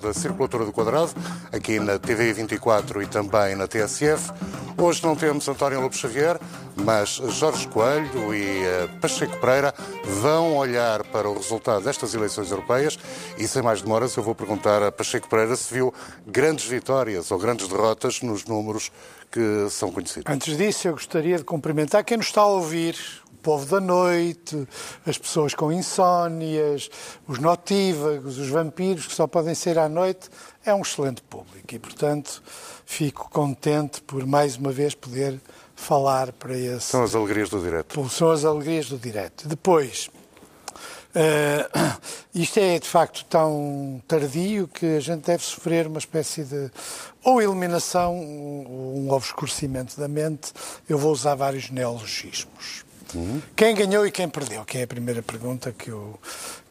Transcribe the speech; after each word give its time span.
da 0.00 0.14
Circulatura 0.14 0.64
do 0.64 0.72
Quadrado, 0.72 1.10
aqui 1.52 1.80
na 1.80 1.98
TV 1.98 2.32
24 2.32 3.02
e 3.02 3.06
também 3.06 3.56
na 3.56 3.66
TSF. 3.66 4.32
Hoje 4.78 5.02
não 5.02 5.16
temos 5.16 5.48
António 5.48 5.80
Lopes 5.80 5.98
Xavier, 5.98 6.38
mas 6.76 7.20
Jorge 7.30 7.66
Coelho 7.66 8.32
e 8.32 8.62
eh, 8.62 8.88
Pacheco 9.00 9.36
Pereira 9.38 9.74
vão 10.20 10.54
olhar 10.56 11.02
para 11.06 11.28
o 11.28 11.34
resultado 11.34 11.82
destas 11.82 12.14
eleições 12.14 12.52
europeias 12.52 12.96
e, 13.36 13.48
sem 13.48 13.60
mais 13.60 13.82
demoras, 13.82 14.14
eu 14.14 14.22
vou 14.22 14.36
perguntar 14.36 14.84
a 14.84 14.92
Pacheco 14.92 15.28
Pereira 15.28 15.56
se 15.56 15.74
viu 15.74 15.92
grandes 16.24 16.66
vitórias 16.66 17.32
ou 17.32 17.38
grandes 17.38 17.66
derrotas 17.66 18.22
nos 18.22 18.44
números 18.44 18.92
que 19.30 19.68
são 19.70 19.90
conhecidos. 19.90 20.32
Antes 20.32 20.56
disso, 20.56 20.88
eu 20.88 20.92
gostaria 20.92 21.38
de 21.38 21.44
cumprimentar 21.44 22.04
quem 22.04 22.16
nos 22.16 22.26
está 22.26 22.42
a 22.42 22.46
ouvir, 22.46 22.96
o 23.32 23.36
povo 23.42 23.66
da 23.66 23.80
noite, 23.80 24.66
as 25.06 25.18
pessoas 25.18 25.54
com 25.54 25.72
insónias, 25.72 26.90
os 27.26 27.38
notívagos, 27.38 28.38
os 28.38 28.48
vampiros 28.48 29.06
que 29.06 29.14
só 29.14 29.26
podem 29.26 29.54
ser 29.54 29.78
à 29.78 29.88
noite. 29.88 30.28
É 30.64 30.74
um 30.74 30.82
excelente 30.82 31.22
público 31.22 31.74
e, 31.74 31.78
portanto, 31.78 32.42
fico 32.84 33.28
contente 33.30 34.00
por 34.02 34.26
mais 34.26 34.56
uma 34.56 34.72
vez 34.72 34.94
poder 34.94 35.40
falar 35.76 36.32
para 36.32 36.56
esse. 36.56 36.86
São 36.86 37.04
as 37.04 37.14
alegrias 37.14 37.50
do 37.50 37.60
direto. 37.60 38.08
São 38.08 38.30
as 38.30 38.44
alegrias 38.44 38.88
do 38.88 38.98
direto. 38.98 39.46
Depois, 39.46 40.10
uh, 41.16 42.00
isto 42.34 42.58
é 42.58 42.78
de 42.78 42.86
facto 42.86 43.24
tão 43.24 44.02
tardio 44.06 44.68
que 44.68 44.96
a 44.96 45.00
gente 45.00 45.24
deve 45.24 45.42
sofrer 45.42 45.86
uma 45.86 45.98
espécie 45.98 46.44
de 46.44 46.70
ou 47.24 47.40
eliminação 47.42 48.14
ou 48.16 48.98
um 48.98 49.10
obscurecimento 49.10 49.98
da 49.98 50.06
mente. 50.06 50.52
Eu 50.88 50.98
vou 50.98 51.12
usar 51.12 51.34
vários 51.34 51.70
neologismos. 51.70 52.84
Uhum. 53.14 53.40
Quem 53.54 53.74
ganhou 53.74 54.06
e 54.06 54.10
quem 54.10 54.28
perdeu? 54.28 54.64
Que 54.64 54.78
é 54.78 54.82
a 54.82 54.86
primeira 54.86 55.22
pergunta 55.22 55.72
que 55.72 55.90
o, 55.90 56.18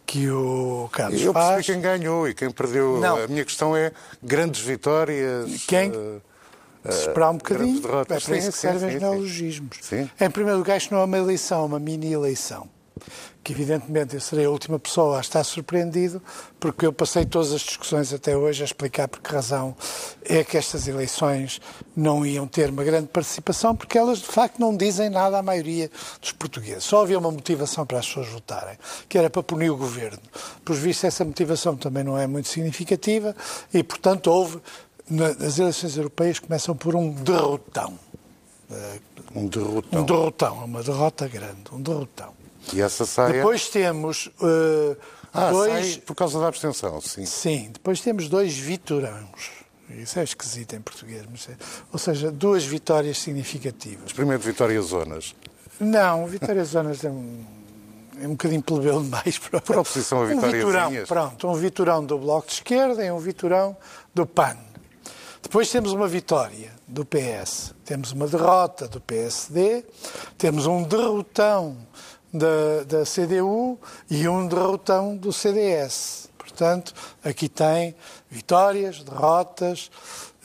que 0.06 0.30
o 0.30 0.90
Carlos 0.92 1.22
eu 1.22 1.34
faz. 1.34 1.46
Eu 1.46 1.56
percebi 1.56 1.74
quem 1.74 1.82
ganhou 1.82 2.28
e 2.28 2.34
quem 2.34 2.52
perdeu. 2.52 3.00
Não. 3.00 3.24
A 3.24 3.28
minha 3.28 3.44
questão 3.44 3.76
é 3.76 3.92
grandes 4.22 4.62
vitórias. 4.62 5.66
Quem? 5.66 5.92
Uh, 5.92 6.22
Esperar 6.88 7.32
um 7.32 7.38
bocadinho. 7.38 7.82
É 8.02 8.06
para 8.06 8.38
isso 8.38 8.52
que 8.52 8.58
servem 8.58 8.96
os 8.96 9.02
neologismos. 9.02 9.78
Sim. 9.82 10.10
Em 10.20 10.30
primeiro 10.30 10.60
lugar, 10.60 10.78
isto 10.78 10.94
não 10.94 11.02
é 11.02 11.06
uma 11.06 11.18
eleição, 11.18 11.64
é 11.64 11.66
uma 11.66 11.80
mini-eleição. 11.80 12.70
Que, 13.44 13.52
evidentemente, 13.52 14.16
eu 14.16 14.22
serei 14.22 14.46
a 14.46 14.50
última 14.50 14.80
pessoa 14.80 15.18
a 15.18 15.22
estar 15.22 15.44
surpreendido, 15.44 16.22
porque 16.60 16.86
eu 16.86 16.94
passei 16.94 17.26
todas 17.26 17.52
as 17.52 17.62
discussões 17.62 18.12
até 18.12 18.36
hoje 18.36 18.64
a 18.64 18.66
explicar 18.66 19.08
por 19.08 19.20
que 19.20 19.32
razão 19.32 19.76
é 20.24 20.44
que 20.44 20.58
estas 20.58 20.88
eleições 20.88 21.62
não 21.96 22.26
iam 22.26 22.48
ter 22.48 22.70
uma 22.70 22.84
grande 22.84 23.08
participação, 23.08 23.76
porque 23.76 23.98
elas, 23.98 24.20
de 24.20 24.26
facto, 24.28 24.60
não 24.60 24.76
dizem 24.76 25.10
nada 25.10 25.38
à 25.38 25.44
maioria 25.44 25.92
dos 26.20 26.32
portugueses. 26.32 26.84
Só 26.86 27.04
havia 27.04 27.20
uma 27.20 27.32
motivação 27.32 27.86
para 27.86 28.00
as 28.00 28.08
pessoas 28.08 28.30
votarem, 28.30 28.78
que 29.08 29.18
era 29.18 29.30
para 29.30 29.44
punir 29.44 29.70
o 29.70 29.78
governo. 29.78 30.20
Por 30.64 30.76
vistos, 30.76 31.04
essa 31.04 31.24
motivação 31.24 31.76
também 31.76 32.04
não 32.04 32.18
é 32.18 32.26
muito 32.26 32.48
significativa 32.48 33.36
e, 33.74 33.84
portanto, 33.84 34.28
houve. 34.28 34.60
As 35.46 35.60
eleições 35.60 35.96
europeias 35.98 36.40
começam 36.40 36.76
por 36.76 36.96
um 36.96 37.12
derrotão. 37.12 38.00
Um 39.36 39.48
derrotão. 39.48 40.02
Um 40.02 40.04
derrotão, 40.04 40.66
uma 40.66 40.82
derrota 40.82 41.28
grande, 41.28 41.62
um 41.72 41.80
derrotão. 41.80 42.34
E 42.74 42.82
essa 42.82 43.06
saia. 43.06 43.34
Depois 43.34 43.70
temos 43.70 44.28
uh, 44.42 44.98
ah, 45.34 45.52
dois. 45.52 45.98
por 45.98 46.16
causa 46.16 46.40
da 46.40 46.48
abstenção, 46.48 47.00
sim. 47.02 47.26
Sim, 47.26 47.70
depois 47.74 48.00
temos 48.02 48.28
dois 48.28 48.58
vitorãos. 48.58 49.52
Isso 49.90 50.20
é 50.20 50.24
esquisito 50.24 50.76
em 50.76 50.82
português, 50.82 51.24
mas 51.30 51.48
é... 51.48 51.56
ou 51.92 52.00
seja, 52.00 52.32
duas 52.32 52.64
vitórias 52.64 53.20
significativas. 53.20 54.12
Primeiro 54.14 54.42
Vitória 54.42 54.82
Zonas. 54.82 55.36
Não, 55.80 56.26
Vitória 56.26 56.64
Zonas 56.64 57.04
é 57.04 57.10
um, 57.10 57.46
é 58.20 58.28
um 58.28 58.32
bocadinho 58.32 58.64
plebeu 58.64 59.02
demais. 59.02 59.38
Para... 59.38 59.62
Por 59.62 59.78
oposição 59.78 60.20
a 60.20 60.24
um 60.24 60.28
Vitória 60.28 60.58
vitorão, 60.58 60.90
Zinhas. 60.90 61.08
Pronto, 61.08 61.48
um 61.48 61.54
vitorão 61.54 62.06
do 62.06 62.18
Bloco 62.18 62.48
de 62.48 62.54
Esquerda 62.54 63.06
e 63.06 63.12
um 63.12 63.20
vitorão 63.20 63.78
do 64.14 64.26
PAN. 64.26 64.58
Depois 65.44 65.70
temos 65.70 65.94
uma 65.94 66.08
vitória 66.08 66.72
do 66.88 67.06
PS, 67.06 67.76
temos 67.86 68.12
uma 68.12 68.26
derrota 68.26 68.88
do 68.88 69.00
PSD, 69.00 69.86
temos 70.40 70.66
um 70.66 70.82
derrotão 70.82 71.78
da, 72.38 72.84
da 72.86 73.04
CDU 73.04 73.80
e 74.10 74.28
um 74.28 74.48
derrotão 74.48 75.16
do 75.16 75.32
CDS. 75.32 76.30
Portanto, 76.38 76.94
aqui 77.24 77.50
tem 77.50 77.96
vitórias, 78.30 79.04
derrotas, 79.04 79.90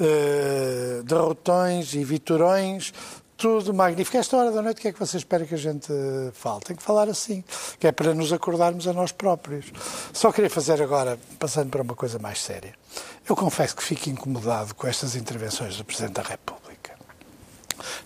eh, 0.00 1.02
derrotões 1.04 1.94
e 1.94 2.02
vitorões, 2.02 2.92
tudo 3.36 3.74
magnífico. 3.74 4.16
Esta 4.16 4.36
hora 4.36 4.50
da 4.50 4.62
noite, 4.62 4.78
o 4.78 4.80
que 4.80 4.88
é 4.88 4.92
que 4.92 4.98
você 4.98 5.16
espera 5.16 5.44
que 5.44 5.54
a 5.54 5.58
gente 5.58 5.92
fale? 6.32 6.60
Tem 6.60 6.76
que 6.76 6.82
falar 6.82 7.08
assim, 7.08 7.44
que 7.78 7.86
é 7.86 7.92
para 7.92 8.14
nos 8.14 8.32
acordarmos 8.32 8.88
a 8.88 8.92
nós 8.92 9.12
próprios. 9.12 9.66
Só 10.12 10.32
queria 10.32 10.50
fazer 10.50 10.82
agora, 10.82 11.18
passando 11.38 11.70
para 11.70 11.82
uma 11.82 11.94
coisa 11.94 12.18
mais 12.18 12.40
séria. 12.40 12.74
Eu 13.28 13.36
confesso 13.36 13.76
que 13.76 13.82
fico 13.82 14.08
incomodado 14.08 14.74
com 14.74 14.86
estas 14.86 15.14
intervenções 15.14 15.76
do 15.76 15.84
Presidente 15.84 16.14
da 16.14 16.22
República. 16.22 16.96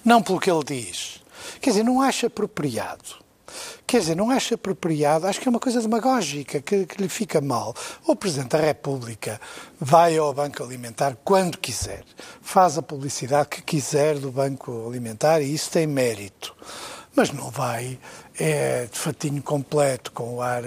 Não 0.05 0.23
pelo 0.23 0.41
que 0.41 0.51
ele 0.51 0.65
diz. 0.65 1.23
Quer 1.61 1.71
dizer, 1.71 1.85
não 1.85 2.01
acho 2.01 2.27
apropriado 2.27 3.24
Quer 3.87 4.01
dizer, 4.01 4.17
não 4.17 4.31
acho 4.31 4.55
apropriado, 4.55 5.27
acho 5.27 5.41
que 5.41 5.49
é 5.49 5.51
uma 5.51 5.61
coisa 5.61 5.81
demagógica, 5.81 6.61
que, 6.61 6.87
que, 6.87 7.01
lhe 7.01 7.09
fica 7.09 7.41
mal. 7.41 7.75
O 8.07 8.17
Presidente 8.17 8.51
da 8.51 8.59
República 8.59 9.41
vai 9.81 10.17
ao 10.17 10.33
Banco 10.33 10.63
Alimentar 10.63 11.17
quando 11.25 11.59
quiser, 11.59 12.05
faz 12.41 12.79
a 12.79 12.83
publicidade 12.83 13.49
que 13.49 13.63
quiser 13.63 14.19
do 14.19 14.31
Banco 14.31 14.87
Alimentar 14.89 15.41
e 15.41 15.55
isso 15.55 15.71
tem 15.71 15.87
mérito. 15.87 16.55
Mas 17.17 17.31
não 17.31 17.49
vai 17.49 17.99
é, 18.39 18.87
de 18.91 18.99
fatinho 18.99 19.41
completo, 19.41 20.11
com 20.11 20.35
o 20.35 20.43
ar 20.43 20.63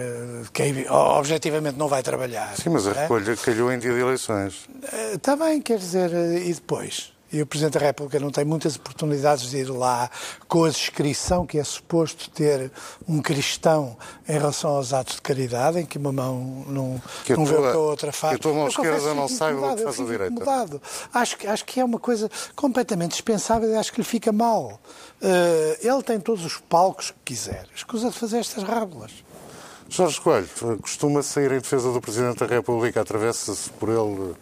que 0.54 0.90
objetivamente 0.90 1.78
não 1.78 1.90
vai 1.90 2.02
trabalhar. 2.02 2.56
Sim, 2.56 2.70
mas 2.70 2.88
a 2.88 2.92
é? 2.92 3.02
recolha 3.02 3.36
calhou 3.36 3.72
em 3.72 3.80
dia 3.80 3.94
de 3.94 4.00
eleições. 4.00 4.68
Está 5.14 5.36
bem, 5.36 5.62
quer 5.62 5.78
dizer, 5.78 6.10
e 6.14 6.54
depois? 6.54 7.17
E 7.32 7.42
o 7.42 7.46
Presidente 7.46 7.74
da 7.78 7.86
República 7.86 8.20
não 8.22 8.32
tem 8.32 8.46
muitas 8.46 8.78
oportunidades 8.78 9.50
de 9.50 9.58
ir 9.58 9.70
lá 9.70 10.10
com 10.48 10.64
a 10.64 10.70
descrição 10.70 11.46
que 11.46 11.60
é 11.60 11.64
suposto 11.64 12.30
ter 12.30 12.72
um 13.08 13.22
cristão 13.22 13.98
em 14.30 14.32
relação 14.32 14.72
aos 14.72 14.94
atos 14.94 15.16
de 15.16 15.22
caridade, 15.22 15.80
em 15.80 15.86
que 15.86 15.98
uma 15.98 16.14
mão 16.14 16.64
não, 16.68 17.02
que 17.26 17.36
não 17.36 17.44
vê 17.46 17.56
o 17.56 17.62
que 17.62 17.68
a 17.68 17.78
outra 17.78 18.12
faz. 18.14 18.32
Que 18.36 18.40
a 18.40 18.44
tua 18.44 18.54
mão 18.54 18.68
esquerda 18.70 19.14
não 19.14 19.28
saiba 19.28 19.74
o 19.74 19.76
que 19.76 19.84
faz 19.84 20.00
a 20.00 20.04
eu 20.04 20.08
direita. 20.08 20.34
incomodado. 20.34 20.82
Acho, 21.14 21.38
que- 21.38 21.48
acho 21.48 21.66
que 21.66 21.80
é 21.82 21.84
uma 21.84 22.00
coisa 22.00 22.30
completamente 22.56 23.12
dispensável 23.12 23.70
e 23.70 23.76
acho 23.76 23.92
que 23.92 24.00
lhe 24.00 24.08
fica 24.08 24.32
mal. 24.32 24.80
Eh, 25.22 25.80
ele 25.82 26.02
tem 26.04 26.20
todos 26.22 26.46
os 26.46 26.58
palcos 26.70 27.12
que 27.12 27.34
quiser. 27.34 27.68
Escusa 27.76 28.10
de 28.10 28.18
fazer 28.18 28.38
estas 28.40 28.64
rábulas. 28.64 29.12
Jorge 29.90 30.20
Coelho 30.22 30.48
costuma 30.82 31.22
sair 31.24 31.52
em 31.52 31.60
defesa 31.60 31.92
do 31.92 32.00
Presidente 32.02 32.40
da 32.40 32.46
República, 32.46 33.02
atravessa-se 33.02 33.70
por 33.72 33.90
ele 33.90 34.34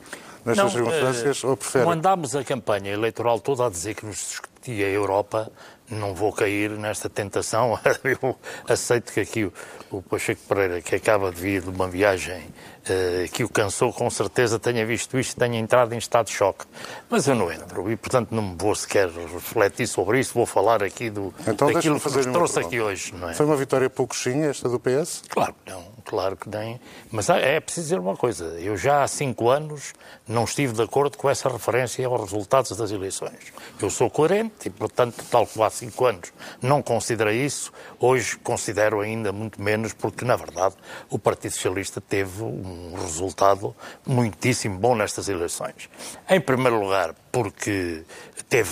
nestas 0.45 0.71
circunstâncias, 0.71 1.44
eh, 1.44 1.47
ou 1.47 1.57
prefere? 1.57 1.83
Como 1.83 1.95
andámos 1.95 2.36
a 2.36 2.44
campanha 2.44 2.92
eleitoral 2.92 3.39
toda 3.39 3.65
a 3.65 3.69
dizer 3.69 3.95
que 3.95 4.06
nos 4.06 4.18
discutia 4.18 4.86
a 4.86 4.89
Europa, 4.89 5.51
não 5.89 6.13
vou 6.13 6.31
cair 6.31 6.71
nesta 6.71 7.09
tentação. 7.09 7.80
Eu 8.03 8.38
aceito 8.68 9.12
que 9.12 9.19
aqui 9.19 9.45
o, 9.45 9.53
o 9.92 10.01
Pacheco 10.01 10.42
Pereira, 10.47 10.81
que 10.81 10.95
acaba 10.95 11.31
de 11.31 11.39
vir 11.39 11.62
de 11.62 11.69
uma 11.69 11.88
viagem 11.88 12.44
eh, 12.88 13.27
que 13.31 13.44
o 13.44 13.50
cansou, 13.50 13.92
com 13.92 14.09
certeza 14.09 14.59
tenha 14.59 14.86
visto 14.86 15.18
isto 15.18 15.33
e 15.33 15.39
tenha 15.39 15.59
entrado 15.59 15.94
em 15.94 15.97
estado 15.97 16.27
de 16.27 16.33
choque. 16.33 16.65
Mas 17.09 17.27
eu 17.27 17.36
não 17.36 17.51
entro 17.51 17.91
e, 17.91 17.95
portanto, 17.95 18.30
não 18.31 18.44
me 18.44 18.56
vou 18.57 18.75
sequer 18.75 19.09
refletir 19.09 19.88
sobre 19.88 20.19
isto. 20.19 20.33
Vou 20.33 20.45
falar 20.45 20.83
aqui 20.83 21.09
do, 21.09 21.33
Então 21.48 21.71
daquilo 21.71 22.00
que 22.00 22.09
nos 22.09 22.25
trouxe 22.25 22.59
aqui 22.59 22.80
hoje, 22.80 23.13
não 23.13 23.30
é? 23.30 23.33
Foi 23.33 23.45
uma 23.45 23.56
vitória 23.56 23.89
pouco 23.89 24.15
esta 24.50 24.69
do 24.69 24.80
PS? 24.80 25.24
Claro 25.30 25.56
que 25.63 25.71
não. 25.71 25.94
Claro 26.05 26.37
que 26.37 26.47
nem. 26.47 26.79
Mas 27.11 27.29
é 27.29 27.59
preciso 27.59 27.87
dizer 27.87 27.99
uma 27.99 28.15
coisa: 28.15 28.45
eu 28.59 28.77
já 28.77 29.03
há 29.03 29.07
cinco 29.07 29.49
anos 29.49 29.93
não 30.27 30.43
estive 30.43 30.73
de 30.73 30.81
acordo 30.81 31.17
com 31.17 31.29
essa 31.29 31.49
referência 31.49 32.05
aos 32.07 32.21
resultados 32.21 32.77
das 32.77 32.91
eleições. 32.91 33.51
Eu 33.81 33.89
sou 33.89 34.09
coerente 34.09 34.67
e, 34.67 34.69
portanto, 34.69 35.23
tal 35.29 35.45
como 35.45 35.65
há 35.65 35.69
cinco 35.69 36.05
anos 36.05 36.31
não 36.61 36.81
considerei 36.81 37.43
isso, 37.43 37.73
hoje 37.99 38.37
considero 38.37 39.01
ainda 39.01 39.31
muito 39.31 39.61
menos, 39.61 39.91
porque, 39.93 40.23
na 40.23 40.35
verdade, 40.35 40.75
o 41.09 41.17
Partido 41.17 41.51
Socialista 41.51 41.99
teve 41.99 42.43
um 42.43 42.93
resultado 42.95 43.75
muitíssimo 44.05 44.77
bom 44.77 44.95
nestas 44.95 45.27
eleições. 45.27 45.89
Em 46.29 46.39
primeiro 46.39 46.79
lugar, 46.79 47.15
porque 47.35 48.05
teve 48.47 48.71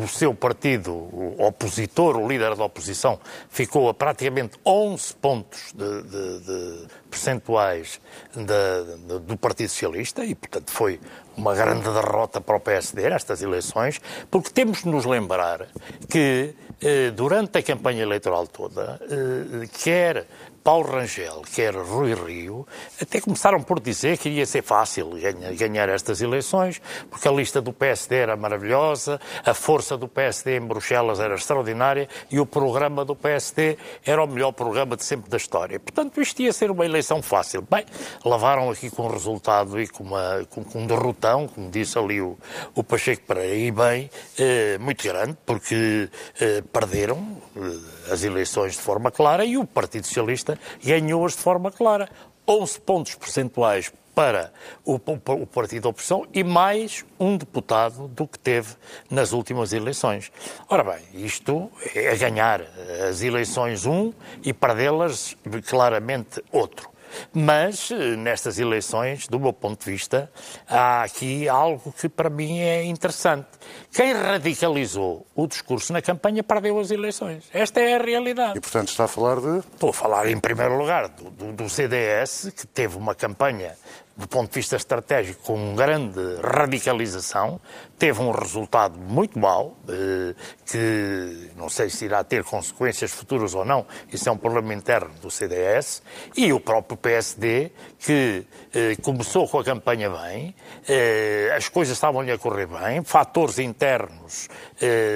o, 0.00 0.06
seu 0.06 0.32
partido, 0.32 0.92
o 0.92 1.34
opositor, 1.44 2.16
o 2.16 2.28
líder 2.28 2.54
da 2.54 2.64
oposição, 2.64 3.18
ficou 3.48 3.88
a 3.88 3.94
praticamente 3.94 4.56
11 4.64 5.14
pontos 5.14 5.72
de, 5.74 6.02
de, 6.02 6.38
de 6.38 6.86
percentuais 7.10 8.00
de, 8.32 9.18
do 9.18 9.36
Partido 9.36 9.70
Socialista 9.70 10.24
e, 10.24 10.36
portanto, 10.36 10.70
foi 10.70 11.00
uma 11.36 11.52
grande 11.52 11.82
derrota 11.82 12.40
para 12.40 12.54
o 12.54 12.60
PSD 12.60 13.10
nestas 13.10 13.42
eleições, 13.42 14.00
porque 14.30 14.50
temos 14.50 14.84
de 14.84 14.88
nos 14.88 15.04
lembrar 15.04 15.66
que 16.08 16.54
eh, 16.80 17.10
durante 17.10 17.58
a 17.58 17.62
campanha 17.62 18.02
eleitoral 18.02 18.46
toda, 18.46 19.00
eh, 19.02 19.66
quer 19.82 20.28
Paulo 20.62 20.90
Rangel, 20.90 21.42
quer 21.54 21.74
Rui 21.74 22.14
Rio, 22.14 22.66
até 23.00 23.18
começaram 23.20 23.62
por 23.62 23.80
dizer 23.80 24.18
que 24.18 24.28
ia 24.28 24.44
ser 24.44 24.62
fácil 24.62 25.10
ganhar 25.56 25.88
estas 25.88 26.20
eleições, 26.20 26.82
porque 27.08 27.26
a 27.26 27.32
lista 27.32 27.62
do 27.62 27.72
PSD 27.72 28.16
era 28.16 28.36
maravilhosa, 28.36 29.18
a 29.44 29.54
força 29.54 29.96
do 29.96 30.06
PSD 30.06 30.58
em 30.58 30.60
Bruxelas 30.60 31.18
era 31.18 31.34
extraordinária 31.34 32.08
e 32.30 32.38
o 32.38 32.44
programa 32.44 33.06
do 33.06 33.16
PSD 33.16 33.78
era 34.04 34.22
o 34.22 34.26
melhor 34.26 34.52
programa 34.52 34.96
de 34.96 35.04
sempre 35.04 35.30
da 35.30 35.38
história. 35.38 35.80
Portanto, 35.80 36.20
isto 36.20 36.42
ia 36.42 36.52
ser 36.52 36.70
uma 36.70 36.84
eleição 36.84 37.22
fácil. 37.22 37.66
Bem, 37.68 37.86
lavaram 38.22 38.70
aqui 38.70 38.90
com 38.90 39.06
um 39.06 39.10
resultado 39.10 39.80
e 39.80 39.88
com, 39.88 40.04
uma, 40.04 40.46
com, 40.50 40.62
com 40.62 40.82
um 40.82 40.86
derrotão, 40.86 41.48
como 41.48 41.70
disse 41.70 41.98
ali 41.98 42.20
o, 42.20 42.36
o 42.74 42.84
Pacheco 42.84 43.22
Pereira, 43.26 43.56
e 43.56 43.70
bem, 43.70 44.10
eh, 44.38 44.76
muito 44.78 45.02
grande, 45.04 45.36
porque 45.46 46.08
eh, 46.38 46.62
perderam 46.70 47.40
eh, 47.56 48.12
as 48.12 48.22
eleições 48.22 48.74
de 48.74 48.80
forma 48.80 49.10
clara 49.10 49.44
e 49.44 49.56
o 49.56 49.64
Partido 49.64 50.06
Socialista 50.06 50.49
Ganhou-as 50.82 51.32
de 51.32 51.38
forma 51.38 51.70
clara. 51.70 52.08
11 52.46 52.80
pontos 52.80 53.14
percentuais 53.14 53.92
para 54.14 54.52
o, 54.84 54.94
o, 54.96 55.46
partido 55.46 55.84
da 55.84 55.88
oposição 55.88 56.26
e 56.34 56.42
mais 56.42 57.04
um 57.18 57.36
deputado 57.36 58.08
do 58.08 58.26
que 58.26 58.38
teve 58.38 58.74
nas 59.08 59.32
últimas 59.32 59.72
eleições. 59.72 60.30
Ora 60.68 60.82
bem, 60.82 61.00
isto 61.14 61.70
é 61.94 62.14
ganhar 62.16 62.62
as 63.08 63.22
eleições 63.22 63.86
um 63.86 64.12
e 64.42 64.52
perdê-las 64.52 65.36
claramente 65.66 66.42
outro. 66.50 66.90
Mas, 67.32 67.90
eh, 67.90 68.16
nestas 68.16 68.58
eleições, 68.58 69.26
do 69.26 69.38
meu 69.38 69.52
ponto 69.52 69.84
de 69.84 69.90
vista, 69.90 70.30
há 70.68 71.02
aqui 71.02 71.48
algo 71.48 71.92
que 71.92 72.08
para 72.08 72.30
mim 72.30 72.60
é 72.60 72.84
interessante. 72.84 73.46
Quem 73.92 74.12
radicalizou 74.12 75.26
o 75.34 75.46
discurso 75.46 75.92
na 75.92 76.02
campanha 76.02 76.42
perdeu 76.42 76.78
as 76.78 76.90
eleições. 76.90 77.44
Esta 77.52 77.80
é 77.80 77.96
a 77.96 78.02
realidade. 78.02 78.58
E, 78.58 78.60
portanto, 78.60 78.88
está 78.88 79.04
a 79.04 79.08
falar 79.08 79.40
de. 79.40 79.58
Estou 79.58 79.90
a 79.90 79.92
falar, 79.92 80.28
em 80.28 80.38
primeiro 80.38 80.76
lugar, 80.76 81.08
do, 81.08 81.30
do, 81.30 81.52
do 81.52 81.68
CDS, 81.68 82.52
que 82.56 82.66
teve 82.66 82.96
uma 82.96 83.14
campanha 83.14 83.76
do 84.20 84.28
ponto 84.28 84.50
de 84.50 84.54
vista 84.56 84.76
estratégico, 84.76 85.42
com 85.42 85.74
grande 85.74 86.20
radicalização, 86.42 87.58
teve 87.98 88.20
um 88.20 88.30
resultado 88.30 88.98
muito 88.98 89.38
mau, 89.38 89.76
eh, 89.88 90.34
que 90.66 91.50
não 91.56 91.70
sei 91.70 91.88
se 91.88 92.04
irá 92.04 92.22
ter 92.22 92.44
consequências 92.44 93.10
futuras 93.10 93.54
ou 93.54 93.64
não, 93.64 93.86
isso 94.12 94.28
é 94.28 94.32
um 94.32 94.36
problema 94.36 94.74
interno 94.74 95.10
do 95.22 95.30
CDS, 95.30 96.02
e 96.36 96.52
o 96.52 96.60
próprio 96.60 96.98
PSD, 96.98 97.70
que 97.98 98.44
eh, 98.74 98.96
começou 99.02 99.48
com 99.48 99.58
a 99.58 99.64
campanha 99.64 100.10
bem, 100.10 100.54
eh, 100.86 101.52
as 101.56 101.70
coisas 101.70 101.96
estavam-lhe 101.96 102.30
a 102.30 102.36
correr 102.36 102.66
bem, 102.66 103.02
fatores 103.02 103.58
internos 103.58 104.48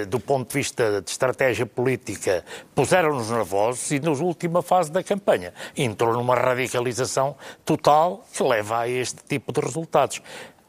do 0.09 0.21
ponto 0.21 0.49
de 0.49 0.55
vista 0.59 1.01
de 1.01 1.11
estratégia 1.11 1.65
política 1.65 2.45
puseram-nos 2.75 3.31
nervosos 3.31 3.91
e 3.93 3.99
na 3.99 4.11
última 4.11 4.61
fase 4.61 4.93
da 4.93 5.03
campanha 5.03 5.55
entrou 5.75 6.12
numa 6.12 6.35
radicalização 6.35 7.35
total 7.65 8.27
que 8.33 8.43
leva 8.43 8.81
a 8.81 8.89
este 9.00 9.23
tipo 9.26 9.52
de 9.52 9.61
resultados. 9.61 10.23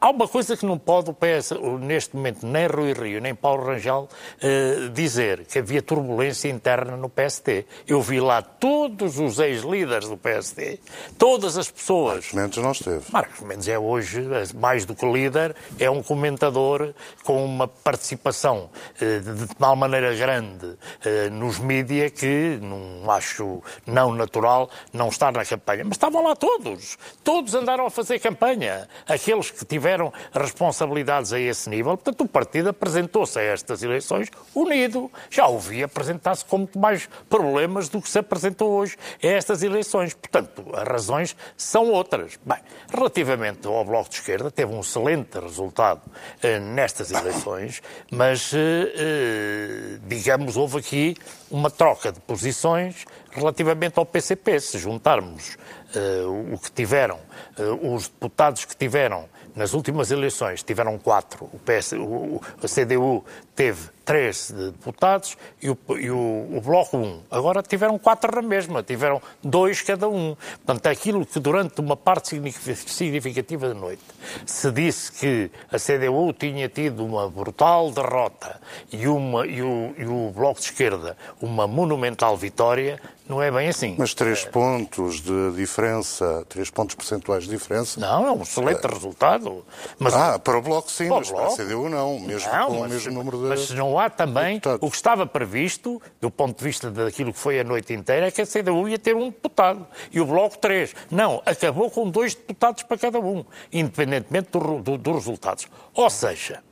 Há 0.06 0.10
uma 0.10 0.28
coisa 0.28 0.56
que 0.56 0.64
não 0.64 0.78
pode 0.78 1.10
o 1.10 1.12
PS, 1.12 1.50
neste 1.80 2.14
momento, 2.14 2.46
nem 2.46 2.68
Rui 2.68 2.92
Rio, 2.92 3.20
nem 3.20 3.34
Paulo 3.34 3.66
Rangel, 3.66 4.08
eh, 4.40 4.88
dizer, 4.92 5.44
que 5.46 5.58
havia 5.58 5.82
turbulência 5.82 6.48
interna 6.48 6.96
no 6.96 7.08
PSD. 7.08 7.64
Eu 7.88 8.00
vi 8.00 8.20
lá 8.20 8.40
todos 8.40 9.18
os 9.18 9.40
ex-líderes 9.40 10.08
do 10.08 10.16
PSD, 10.16 10.78
todas 11.18 11.58
as 11.58 11.68
pessoas... 11.68 12.32
Marcos 12.32 12.32
Mendes 12.34 12.62
não 12.62 12.70
esteve. 12.70 13.04
Marcos 13.10 13.40
Mendes 13.40 13.66
é 13.66 13.76
hoje, 13.76 14.22
mais 14.54 14.84
do 14.84 14.94
que 14.94 15.04
líder, 15.04 15.56
é 15.76 15.90
um 15.90 16.04
comentador 16.04 16.94
com 17.24 17.44
uma 17.44 17.66
participação 17.66 18.70
eh, 19.00 19.18
de 19.18 19.48
tal 19.56 19.74
maneira 19.74 20.14
grande 20.14 20.78
eh, 21.04 21.30
nos 21.30 21.58
mídias 21.58 22.12
que 22.12 22.60
não 22.62 23.10
acho 23.10 23.60
não 23.84 24.12
natural 24.12 24.70
não 24.92 25.08
estar 25.08 25.32
na 25.32 25.44
campanha. 25.44 25.82
Mas 25.82 25.94
estavam 25.94 26.22
lá 26.22 26.36
todos. 26.36 26.96
Todos 27.24 27.56
andaram 27.56 27.86
a 27.86 27.90
fazer 27.90 28.20
campanha. 28.20 28.88
Aqueles 29.08 29.50
que 29.50 29.64
tiveram 29.64 29.95
tiveram 29.96 30.12
responsabilidades 30.32 31.32
a 31.32 31.40
esse 31.40 31.68
nível. 31.70 31.96
Portanto, 31.96 32.20
o 32.22 32.28
partido 32.28 32.68
apresentou-se 32.68 33.38
a 33.38 33.42
estas 33.42 33.82
eleições 33.82 34.28
unido. 34.54 35.10
Já 35.30 35.46
ouvi 35.46 35.82
apresentar-se 35.82 36.44
com 36.44 36.58
muito 36.58 36.78
mais 36.78 37.08
problemas 37.28 37.88
do 37.88 38.00
que 38.02 38.08
se 38.08 38.18
apresentou 38.18 38.72
hoje 38.72 38.96
a 39.22 39.26
estas 39.26 39.62
eleições. 39.62 40.14
Portanto, 40.14 40.64
as 40.74 40.86
razões 40.86 41.36
são 41.56 41.90
outras. 41.90 42.38
Bem, 42.44 42.58
relativamente 42.92 43.66
ao 43.66 43.84
Bloco 43.84 44.10
de 44.10 44.16
Esquerda, 44.16 44.50
teve 44.50 44.72
um 44.72 44.80
excelente 44.80 45.38
resultado 45.38 46.02
eh, 46.42 46.58
nestas 46.58 47.10
eleições, 47.10 47.82
mas, 48.10 48.52
eh, 48.52 48.58
eh, 48.58 49.98
digamos, 50.06 50.56
houve 50.56 50.78
aqui 50.78 51.16
uma 51.50 51.70
troca 51.70 52.12
de 52.12 52.20
posições 52.20 53.04
relativamente 53.30 53.98
ao 53.98 54.04
PCP. 54.06 54.60
Se 54.60 54.78
juntarmos 54.78 55.56
uh, 55.94 56.54
o 56.54 56.58
que 56.58 56.70
tiveram, 56.70 57.18
uh, 57.58 57.94
os 57.94 58.08
deputados 58.08 58.64
que 58.64 58.76
tiveram 58.76 59.28
nas 59.56 59.72
últimas 59.72 60.10
eleições 60.10 60.62
tiveram 60.62 60.98
quatro, 60.98 61.48
o, 61.50 61.58
PS, 61.58 61.92
o, 61.92 62.42
a 62.62 62.68
CDU 62.68 63.24
teve 63.54 63.88
três 64.04 64.52
deputados 64.52 65.36
e 65.60 65.70
o, 65.70 65.78
e 65.98 66.10
o, 66.10 66.48
o 66.56 66.60
Bloco 66.60 66.96
um. 66.96 67.20
Agora 67.28 67.62
tiveram 67.62 67.98
quatro 67.98 68.36
na 68.36 68.46
mesma, 68.46 68.82
tiveram 68.82 69.20
dois 69.42 69.80
cada 69.80 70.08
um. 70.08 70.36
Portanto, 70.64 70.86
aquilo 70.86 71.24
que 71.26 71.40
durante 71.40 71.80
uma 71.80 71.96
parte 71.96 72.40
significativa 72.86 73.68
da 73.68 73.74
noite 73.74 74.02
se 74.44 74.70
disse 74.70 75.10
que 75.10 75.50
a 75.72 75.78
CDU 75.78 76.32
tinha 76.32 76.68
tido 76.68 77.04
uma 77.04 77.28
brutal 77.28 77.90
derrota 77.90 78.60
e, 78.92 79.08
uma, 79.08 79.46
e, 79.46 79.62
o, 79.62 79.94
e 79.98 80.04
o 80.04 80.30
Bloco 80.30 80.60
de 80.60 80.66
Esquerda 80.66 81.16
uma 81.40 81.66
monumental 81.66 82.36
vitória, 82.36 83.00
não 83.28 83.42
é 83.42 83.50
bem 83.50 83.68
assim. 83.68 83.94
Mas 83.98 84.14
três 84.14 84.44
pontos 84.44 85.20
de 85.20 85.52
diferença, 85.52 86.44
três 86.48 86.70
pontos 86.70 86.94
percentuais 86.94 87.44
de 87.44 87.50
diferença. 87.50 87.98
Não, 87.98 88.26
é 88.26 88.30
um 88.30 88.42
excelente 88.42 88.84
é. 88.84 88.88
resultado. 88.88 89.64
Mas, 89.98 90.14
ah, 90.14 90.38
para 90.38 90.58
o 90.58 90.62
Bloco 90.62 90.90
sim, 90.90 91.08
para 91.08 91.16
mas 91.18 91.30
bloco? 91.30 91.56
para 91.56 91.64
a 91.64 91.66
CDU 91.66 91.88
não, 91.88 92.20
mesmo 92.20 92.52
não, 92.52 92.66
com 92.66 92.80
mas, 92.80 92.90
o 92.90 92.94
mesmo 92.94 93.12
número 93.12 93.38
de. 93.38 93.44
Mas 93.44 93.70
não 93.70 93.98
há 93.98 94.08
também. 94.08 94.54
Deputados. 94.54 94.86
O 94.86 94.90
que 94.90 94.96
estava 94.96 95.26
previsto, 95.26 96.00
do 96.20 96.30
ponto 96.30 96.58
de 96.58 96.64
vista 96.64 96.90
daquilo 96.90 97.32
que 97.32 97.38
foi 97.38 97.58
a 97.58 97.64
noite 97.64 97.92
inteira, 97.92 98.28
é 98.28 98.30
que 98.30 98.42
a 98.42 98.46
CDU 98.46 98.88
ia 98.88 98.98
ter 98.98 99.16
um 99.16 99.26
deputado 99.26 99.86
e 100.12 100.20
o 100.20 100.26
Bloco 100.26 100.58
três. 100.58 100.94
Não, 101.10 101.42
acabou 101.44 101.90
com 101.90 102.08
dois 102.08 102.34
deputados 102.34 102.82
para 102.82 102.96
cada 102.96 103.18
um, 103.18 103.44
independentemente 103.72 104.50
dos 104.52 104.82
do, 104.82 104.96
do 104.96 105.12
resultados. 105.12 105.66
Ou 105.94 106.10
seja, 106.10 106.62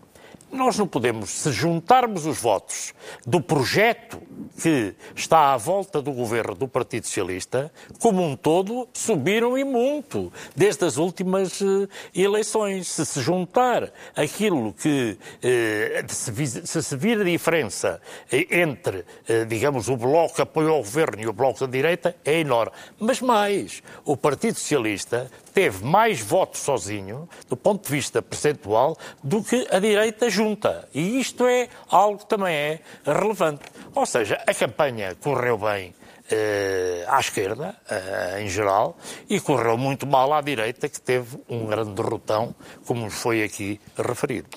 nós 0.54 0.78
não 0.78 0.86
podemos, 0.86 1.30
se 1.30 1.52
juntarmos 1.52 2.26
os 2.26 2.40
votos 2.40 2.94
do 3.26 3.40
projeto 3.40 4.22
que 4.60 4.94
está 5.14 5.52
à 5.52 5.56
volta 5.56 6.00
do 6.00 6.12
governo 6.12 6.54
do 6.54 6.68
Partido 6.68 7.06
Socialista, 7.06 7.72
como 8.00 8.22
um 8.22 8.36
todo, 8.36 8.88
subiram 8.92 9.58
e 9.58 9.64
muito 9.64 10.32
desde 10.54 10.84
as 10.84 10.96
últimas 10.96 11.60
uh, 11.60 11.88
eleições. 12.14 12.88
Se 12.88 13.04
se 13.04 13.20
juntar 13.20 13.92
aquilo 14.14 14.72
que 14.72 15.18
uh, 15.18 16.12
se, 16.12 16.66
se, 16.66 16.82
se 16.82 16.96
vir 16.96 17.20
a 17.20 17.24
diferença 17.24 18.00
entre, 18.30 18.98
uh, 18.98 19.46
digamos, 19.48 19.88
o 19.88 19.96
bloco 19.96 20.36
que 20.36 20.42
apoiou 20.42 20.80
o 20.80 20.84
governo 20.84 21.22
e 21.22 21.26
o 21.26 21.32
bloco 21.32 21.60
da 21.60 21.66
direita, 21.66 22.16
é 22.24 22.38
enorme. 22.40 22.72
Mas 22.98 23.20
mais, 23.20 23.82
o 24.04 24.16
Partido 24.16 24.58
Socialista 24.58 25.30
teve 25.54 25.84
mais 25.84 26.20
votos 26.20 26.60
sozinho, 26.60 27.28
do 27.48 27.56
ponto 27.56 27.84
de 27.84 27.90
vista 27.90 28.20
percentual, 28.20 28.98
do 29.22 29.42
que 29.42 29.66
a 29.70 29.78
direita 29.78 30.28
junta. 30.28 30.88
E 30.92 31.20
isto 31.20 31.46
é 31.46 31.68
algo 31.88 32.18
que 32.18 32.26
também 32.26 32.54
é 32.54 32.80
relevante. 33.06 33.62
Ou 33.94 34.04
seja, 34.04 34.42
a 34.46 34.52
campanha 34.52 35.14
correu 35.22 35.56
bem 35.56 35.94
eh, 36.30 37.04
à 37.06 37.20
esquerda, 37.20 37.76
eh, 37.88 38.42
em 38.42 38.48
geral, 38.48 38.96
e 39.28 39.38
correu 39.38 39.76
muito 39.76 40.06
mal 40.06 40.32
à 40.32 40.40
direita, 40.40 40.88
que 40.88 41.00
teve 41.00 41.38
um 41.48 41.66
grande 41.66 41.92
derrotão, 41.92 42.54
como 42.86 43.08
foi 43.10 43.44
aqui 43.44 43.80
referido. 43.96 44.48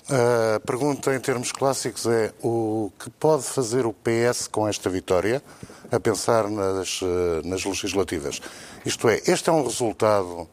A 0.56 0.60
pergunta 0.62 1.14
em 1.14 1.20
termos 1.20 1.52
clássicos 1.52 2.08
é 2.08 2.34
o 2.42 2.92
que 2.98 3.10
pode 3.10 3.44
fazer 3.44 3.86
o 3.86 3.94
PS 3.94 4.48
com 4.48 4.68
esta 4.68 4.90
vitória, 4.90 5.44
a 5.92 6.00
pensar 6.00 6.50
nas, 6.50 7.02
eh, 7.04 7.42
nas 7.44 7.64
legislativas? 7.66 8.42
Isto 8.86 9.10
é, 9.10 9.22
este 9.28 9.50
é 9.50 9.54
um 9.54 9.64
resultado 9.64 10.50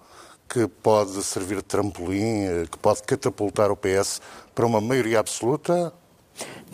que 0.54 0.68
pode 0.68 1.20
servir 1.24 1.56
de 1.56 1.64
trampolim, 1.64 2.64
que 2.70 2.78
pode 2.78 3.02
catapultar 3.02 3.72
o 3.72 3.76
PS 3.76 4.20
para 4.54 4.64
uma 4.64 4.80
maioria 4.80 5.18
absoluta 5.18 5.92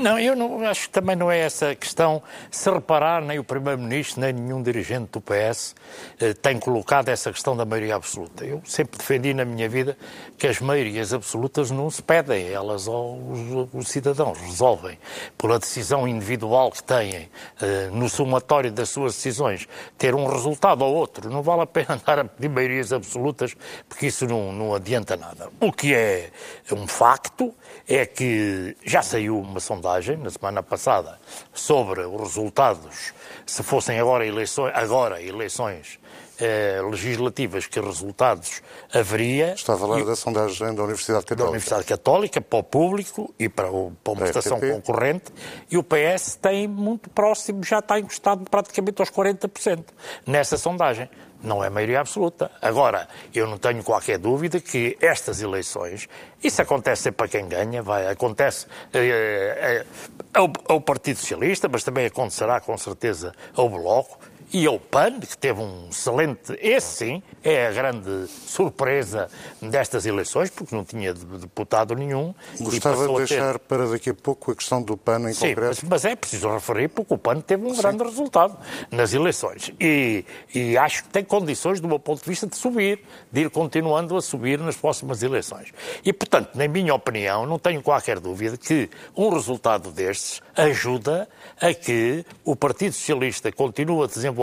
não, 0.00 0.18
eu 0.18 0.34
não, 0.34 0.66
acho 0.66 0.84
que 0.84 0.90
também 0.90 1.14
não 1.14 1.30
é 1.30 1.40
essa 1.40 1.74
questão. 1.74 2.22
Se 2.50 2.70
reparar, 2.70 3.20
nem 3.20 3.38
o 3.38 3.44
Primeiro-Ministro, 3.44 4.22
nem 4.22 4.32
nenhum 4.32 4.62
dirigente 4.62 5.10
do 5.12 5.20
PS 5.20 5.74
eh, 6.18 6.32
tem 6.32 6.58
colocado 6.58 7.10
essa 7.10 7.30
questão 7.30 7.54
da 7.54 7.66
maioria 7.66 7.96
absoluta. 7.96 8.44
Eu 8.44 8.62
sempre 8.64 8.96
defendi 8.96 9.34
na 9.34 9.44
minha 9.44 9.68
vida 9.68 9.98
que 10.38 10.46
as 10.46 10.58
maiorias 10.58 11.12
absolutas 11.12 11.70
não 11.70 11.90
se 11.90 12.02
pedem, 12.02 12.48
elas 12.48 12.88
os, 12.88 13.68
os 13.74 13.88
cidadãos 13.88 14.38
resolvem. 14.40 14.98
Pela 15.36 15.58
decisão 15.58 16.08
individual 16.08 16.70
que 16.70 16.82
têm, 16.82 17.28
eh, 17.60 17.90
no 17.92 18.08
somatório 18.08 18.72
das 18.72 18.88
suas 18.88 19.14
decisões, 19.14 19.68
ter 19.98 20.14
um 20.14 20.26
resultado 20.26 20.82
ou 20.82 20.94
outro. 20.94 21.28
Não 21.28 21.42
vale 21.42 21.62
a 21.62 21.66
pena 21.66 21.94
andar 22.00 22.20
a 22.20 22.24
pedir 22.24 22.48
maiorias 22.48 22.90
absolutas, 22.90 23.54
porque 23.86 24.06
isso 24.06 24.26
não, 24.26 24.50
não 24.50 24.74
adianta 24.74 25.14
nada. 25.14 25.50
O 25.60 25.70
que 25.70 25.94
é 25.94 26.30
um 26.72 26.86
facto 26.86 27.54
é 27.90 28.06
que 28.06 28.76
já 28.85 29.02
saiu 29.02 29.40
uma 29.40 29.59
sondagem 29.59 30.16
na 30.16 30.30
semana 30.30 30.62
passada 30.62 31.18
sobre 31.52 32.02
os 32.02 32.20
resultados, 32.20 33.12
se 33.44 33.64
fossem 33.64 33.99
agora 33.99 34.25
eleições, 34.25 34.73
agora 34.76 35.20
eleições 35.20 35.99
eh, 36.40 36.80
legislativas, 36.88 37.66
que 37.66 37.80
resultados 37.80 38.62
haveria. 38.92 39.54
Está 39.54 39.75
a 39.75 39.76
falar 39.76 40.00
e, 40.00 40.04
da 40.04 40.16
sondagem 40.16 40.75
da 40.75 40.82
Universidade 40.82 41.25
Católica. 41.25 41.44
Da 41.44 41.50
Universidade 41.50 41.85
Católica, 41.85 42.40
para 42.40 42.59
o 42.59 42.62
público 42.62 43.35
e 43.38 43.49
para, 43.49 43.70
o, 43.70 43.92
para 44.02 44.12
uma 44.12 44.26
votação 44.26 44.59
concorrente, 44.59 45.32
e 45.70 45.76
o 45.76 45.82
PS 45.82 46.37
tem 46.40 46.66
muito 46.66 47.11
próximo, 47.11 47.62
já 47.62 47.80
está 47.80 47.99
encostado 47.99 48.44
praticamente 48.50 49.00
aos 49.00 49.11
40% 49.11 49.85
nessa 50.26 50.56
sondagem 50.56 51.09
não 51.42 51.64
é 51.64 51.70
maioria 51.70 52.00
absoluta. 52.00 52.50
Agora, 52.61 53.09
eu 53.35 53.47
não 53.47 53.59
tenho 53.59 53.82
qualquer 53.82 54.18
dúvida 54.18 54.61
que 54.61 54.97
estas 55.00 55.40
eleições, 55.40 56.09
isso 56.42 56.61
acontece 56.61 57.04
sempre 57.04 57.18
para 57.18 57.28
quem 57.28 57.49
ganha, 57.49 57.82
vai, 57.82 58.06
acontece 58.06 58.66
é, 58.92 58.99
é, 58.99 59.87
ao, 60.35 60.52
ao 60.68 60.80
Partido 60.80 61.18
Socialista, 61.18 61.68
mas 61.68 61.82
também 61.82 62.06
acontecerá 62.06 62.61
com 62.61 62.76
certeza 62.76 63.32
ao 63.54 63.68
Bloco, 63.68 64.18
e 64.52 64.66
ao 64.66 64.80
PAN, 64.80 65.21
que 65.21 65.37
teve 65.37 65.61
um 65.61 65.88
excelente. 65.90 66.59
Esse 66.61 66.97
sim 66.97 67.23
é 67.42 67.69
a 67.69 67.73
grande 67.73 68.26
surpresa 68.26 69.28
destas 69.62 70.07
eleições, 70.07 70.50
porque 70.50 70.75
não 70.75 70.85
tinha 70.85 71.14
deputado 71.14 71.95
nenhum. 71.95 72.35
Gostava 72.59 73.07
de 73.07 73.14
deixar 73.14 73.52
ter... 73.52 73.59
para 73.61 73.87
daqui 73.87 74.11
a 74.11 74.14
pouco 74.14 74.50
a 74.50 74.57
questão 74.57 74.83
do 74.83 74.97
PAN 74.97 75.30
em 75.30 75.33
sim, 75.33 75.49
concreto. 75.49 75.80
Mas, 75.83 75.83
mas, 75.83 76.04
é 76.04 76.16
preciso 76.16 76.52
referir, 76.52 76.88
porque 76.88 77.14
o 77.14 77.19
PAN 77.19 77.40
teve 77.40 77.64
um 77.64 77.75
sim. 77.75 77.80
grande 77.80 78.02
resultado 78.02 78.59
nas 78.90 79.14
eleições. 79.14 79.73
E, 79.80 80.25
e 80.52 80.76
acho 80.76 81.04
que 81.04 81.11
tem 81.11 81.23
condições, 81.23 81.80
do 81.80 81.87
meu 81.87 82.00
ponto 82.00 82.23
de 82.23 82.28
vista, 82.28 82.47
de 82.47 82.57
subir, 82.57 83.00
de 83.30 83.42
ir 83.42 83.50
continuando 83.50 84.16
a 84.16 84.23
subir 84.23 84.59
nas 84.59 84.76
próximas 84.76 85.23
eleições. 85.23 85.73
E, 86.04 86.12
portanto, 86.12 86.50
na 86.57 86.66
minha 86.66 86.95
opinião, 86.95 87.47
não 87.47 87.59
tenho 87.59 87.80
qualquer 87.83 88.19
dúvida 88.19 88.57
que 88.57 88.90
um 89.16 89.28
resultado 89.28 89.92
destes 89.92 90.42
ajuda 90.57 91.28
a 91.61 91.73
que 91.73 92.25
o 92.45 92.57
Partido 92.57 92.92
Socialista 92.92 93.52
continue 93.52 94.04
a 94.04 94.07
desenvolver 94.07 94.39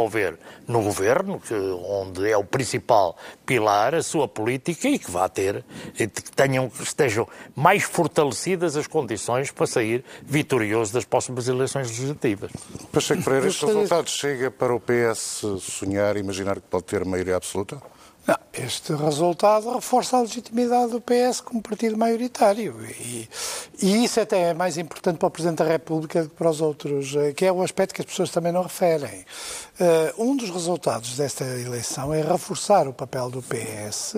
no 0.67 0.81
governo, 0.81 1.39
que, 1.39 1.53
onde 1.53 2.29
é 2.29 2.37
o 2.37 2.43
principal 2.43 3.17
pilar, 3.45 3.95
a 3.95 4.03
sua 4.03 4.27
política 4.27 4.87
e 4.87 4.99
que 4.99 5.09
vá 5.09 5.27
ter, 5.27 5.63
que 5.95 6.07
tenham, 6.35 6.69
que 6.69 6.83
estejam 6.83 7.27
mais 7.55 7.83
fortalecidas 7.83 8.75
as 8.75 8.87
condições 8.87 9.51
para 9.51 9.65
sair 9.65 10.03
vitorioso 10.23 10.93
das 10.93 11.05
próximas 11.05 11.47
eleições 11.47 11.87
legislativas. 11.87 12.51
Pacheco 12.91 13.23
Pereira, 13.23 13.47
este 13.47 13.65
resultado 13.65 14.09
chega 14.09 14.51
para 14.51 14.73
o 14.73 14.79
PS 14.79 15.45
sonhar, 15.61 16.17
imaginar 16.17 16.55
que 16.55 16.67
pode 16.67 16.83
ter 16.85 17.03
maioria 17.05 17.35
absoluta? 17.35 17.81
Não, 18.27 18.37
este 18.51 18.93
resultado 18.93 19.71
reforça 19.71 20.17
a 20.17 20.21
legitimidade 20.21 20.91
do 20.91 20.99
PS 20.99 21.39
como 21.39 21.61
partido 21.61 21.95
maioritário. 21.95 22.75
E, 22.99 23.29
e, 23.81 24.03
isso 24.03 24.19
até 24.19 24.49
é 24.49 24.53
mais 24.53 24.77
importante 24.77 25.17
para 25.17 25.27
o 25.27 25.31
Presidente 25.31 25.59
da 25.59 25.65
República 25.65 26.23
do 26.23 26.29
que 26.29 26.35
para 26.35 26.49
os 26.49 26.59
outros, 26.59 27.15
eh, 27.15 27.31
que 27.31 27.45
é 27.45 27.51
o 27.51 27.61
aspecto 27.61 27.95
que 27.95 28.01
as 28.01 28.07
pessoas 28.07 28.29
também 28.29 28.51
não 28.51 28.63
referem. 28.63 29.25
Uh, 29.79 30.21
um 30.21 30.35
dos 30.35 30.49
resultados 30.49 31.15
desta 31.15 31.45
eleição 31.45 32.13
é 32.13 32.21
reforçar 32.21 32.87
o 32.87 32.93
papel 32.93 33.29
do 33.29 33.41
PS 33.41 34.17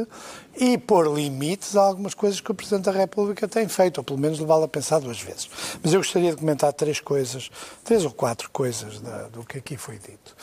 e 0.59 0.77
pôr 0.77 1.07
limites 1.07 1.77
a 1.77 1.81
algumas 1.81 2.13
coisas 2.13 2.41
que 2.41 2.51
o 2.51 2.53
Presidente 2.53 2.85
da 2.85 2.91
República 2.91 3.47
tem 3.47 3.65
feito, 3.69 3.99
ou 3.99 4.03
pelo 4.03 4.19
menos 4.19 4.39
levá-lo 4.39 4.65
a 4.65 4.67
pensar 4.67 4.99
duas 4.99 5.21
vezes. 5.21 5.49
Mas 5.81 5.93
eu 5.93 6.01
gostaria 6.01 6.31
de 6.31 6.37
comentar 6.37 6.73
três 6.73 6.99
coisas, 6.99 7.49
três 7.83 8.03
ou 8.03 8.11
quatro 8.11 8.49
coisas 8.49 8.99
da, 8.99 9.29
do 9.29 9.45
que 9.45 9.59
aqui 9.59 9.77
foi 9.77 9.97
dito. 9.97 10.35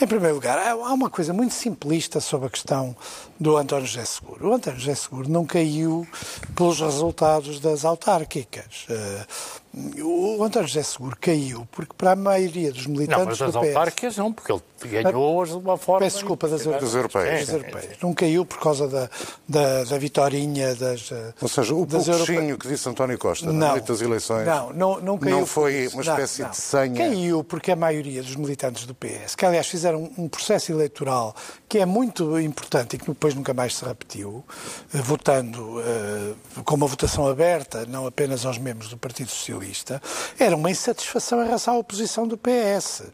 Em 0.00 0.06
primeiro 0.06 0.36
lugar, 0.36 0.58
há 0.58 0.94
uma 0.94 1.10
coisa 1.10 1.32
muito 1.32 1.54
simplista 1.54 2.20
sobre 2.20 2.46
a 2.46 2.50
questão 2.50 2.96
do 3.38 3.56
António 3.56 3.86
José 3.86 4.04
Seguro. 4.04 4.50
O 4.50 4.52
António 4.54 4.78
José 4.78 4.94
Seguro 4.94 5.28
não 5.28 5.44
caiu 5.44 6.06
pelos 6.54 6.80
resultados 6.80 7.60
das 7.60 7.84
autárquicas. 7.84 8.86
Uh, 8.88 9.64
o 10.02 10.44
António 10.44 10.68
José 10.68 10.84
Seguro 10.84 11.16
caiu 11.20 11.66
porque 11.72 11.92
para 11.96 12.12
a 12.12 12.16
maioria 12.16 12.70
dos 12.70 12.86
militantes 12.86 13.18
não, 13.18 13.26
mas 13.26 13.38
das 13.38 13.52
do 13.52 13.60
PS... 13.60 13.66
autárquicas 13.66 14.16
não, 14.16 14.32
porque 14.32 14.52
ele 14.52 15.02
ganhou 15.02 15.44
de 15.44 15.52
uma 15.54 15.76
forma... 15.76 16.06
Peço 16.06 16.18
desculpa, 16.18 16.46
das, 16.46 16.64
das 16.64 16.94
europeias. 16.94 17.46
Das 17.46 17.54
europeias. 17.54 17.96
Não 18.00 18.14
caiu 18.14 18.46
por 18.46 18.60
causa 18.60 18.86
da, 18.86 19.10
da, 19.48 19.82
da 19.82 19.98
vitorinha 19.98 20.76
das 20.76 21.10
Ou 21.40 21.48
seja, 21.48 21.74
o 21.74 21.86
pouquinho 21.86 22.56
que 22.56 22.68
disse 22.68 22.88
António 22.88 23.18
Costa 23.18 23.46
não, 23.46 23.52
na 23.52 23.70
noite 23.70 23.88
das 23.88 24.00
eleições 24.00 24.46
não, 24.46 24.72
não, 24.72 25.00
não, 25.00 25.18
caiu 25.18 25.38
não 25.38 25.46
foi 25.46 25.88
uma 25.88 26.02
espécie 26.02 26.42
não, 26.42 26.48
não. 26.48 26.52
de 26.52 26.60
senha... 26.60 26.94
Caiu 26.94 27.42
porque 27.42 27.72
a 27.72 27.76
maioria 27.76 28.22
dos 28.22 28.36
militantes 28.36 28.86
do 28.86 28.94
PS, 28.94 29.34
que 29.34 29.44
aliás 29.44 29.66
fizeram 29.66 30.08
um 30.16 30.28
processo 30.28 30.70
eleitoral 30.70 31.34
que 31.68 31.78
é 31.78 31.86
muito 31.86 32.38
importante 32.38 32.94
e 32.94 32.98
que 32.98 33.12
depois 33.24 33.34
nunca 33.34 33.54
mais 33.54 33.74
se 33.76 33.84
repetiu, 33.84 34.44
eh, 34.92 34.98
votando 34.98 35.78
uh, 35.78 36.62
com 36.62 36.74
uma 36.74 36.86
votação 36.86 37.26
aberta, 37.26 37.86
não 37.86 38.06
apenas 38.06 38.44
aos 38.44 38.58
membros 38.58 38.90
do 38.90 38.98
Partido 38.98 39.30
Socialista, 39.30 40.02
era 40.38 40.54
uma 40.54 40.70
insatisfação 40.70 41.40
em 41.42 41.46
relação 41.46 41.74
à 41.74 41.78
oposição 41.78 42.28
do 42.28 42.36
PS, 42.36 43.04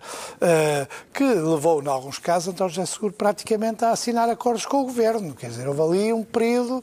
eh, 0.40 0.88
que 1.14 1.22
levou, 1.22 1.80
em 1.80 1.86
alguns 1.86 2.18
casos, 2.18 2.48
António 2.48 2.74
José 2.74 2.86
Seguro 2.86 3.12
praticamente 3.12 3.84
a 3.84 3.92
assinar 3.92 4.28
acordos 4.28 4.66
com 4.66 4.82
o 4.82 4.84
governo. 4.84 5.32
Quer 5.34 5.50
dizer, 5.50 5.68
houve 5.68 5.80
ali 5.80 6.12
um 6.12 6.24
período 6.24 6.82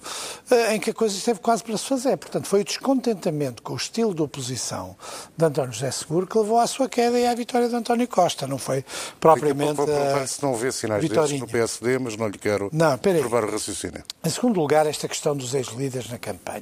em 0.72 0.80
que 0.80 0.92
a 0.92 0.94
coisa 0.94 1.18
esteve 1.18 1.40
quase 1.40 1.64
para 1.64 1.78
se 1.78 1.86
fazer. 1.86 2.16
Portanto, 2.18 2.48
foi 2.48 2.62
o 2.62 2.64
descontentamento 2.64 3.62
com 3.62 3.74
o 3.74 3.76
estilo 3.76 4.14
de 4.14 4.22
oposição 4.22 4.96
de 5.36 5.44
António 5.44 5.74
José 5.74 5.92
Seguro 5.92 6.26
que 6.26 6.38
levou 6.38 6.60
à 6.60 6.68
sua 6.68 6.88
queda 6.88 7.20
e 7.20 7.28
à 7.28 7.36
vitória 7.36 7.68
de 7.68 7.76
António 7.76 8.08
Costa. 8.08 8.48
Não 8.48 8.58
foi 8.58 8.86
propriamente. 9.20 9.82
Se 10.28 10.42
não 10.42 10.56
vê 10.56 10.72
sinais 10.72 11.08
desses 11.08 11.40
no 11.40 11.48
PS 11.48 11.58
PSD, 11.58 12.00
mas 12.00 12.16
não 12.16 12.28
lhe 12.28 12.38
quero 12.38 12.70
não, 12.72 12.98
provar 13.22 13.44
o 13.44 13.52
raciocínio. 13.52 14.04
Em 14.24 14.30
segundo 14.30 14.60
lugar, 14.60 14.86
esta 14.86 15.08
questão 15.08 15.36
dos 15.36 15.54
ex-líderes 15.54 16.10
na 16.10 16.18
campanha. 16.18 16.62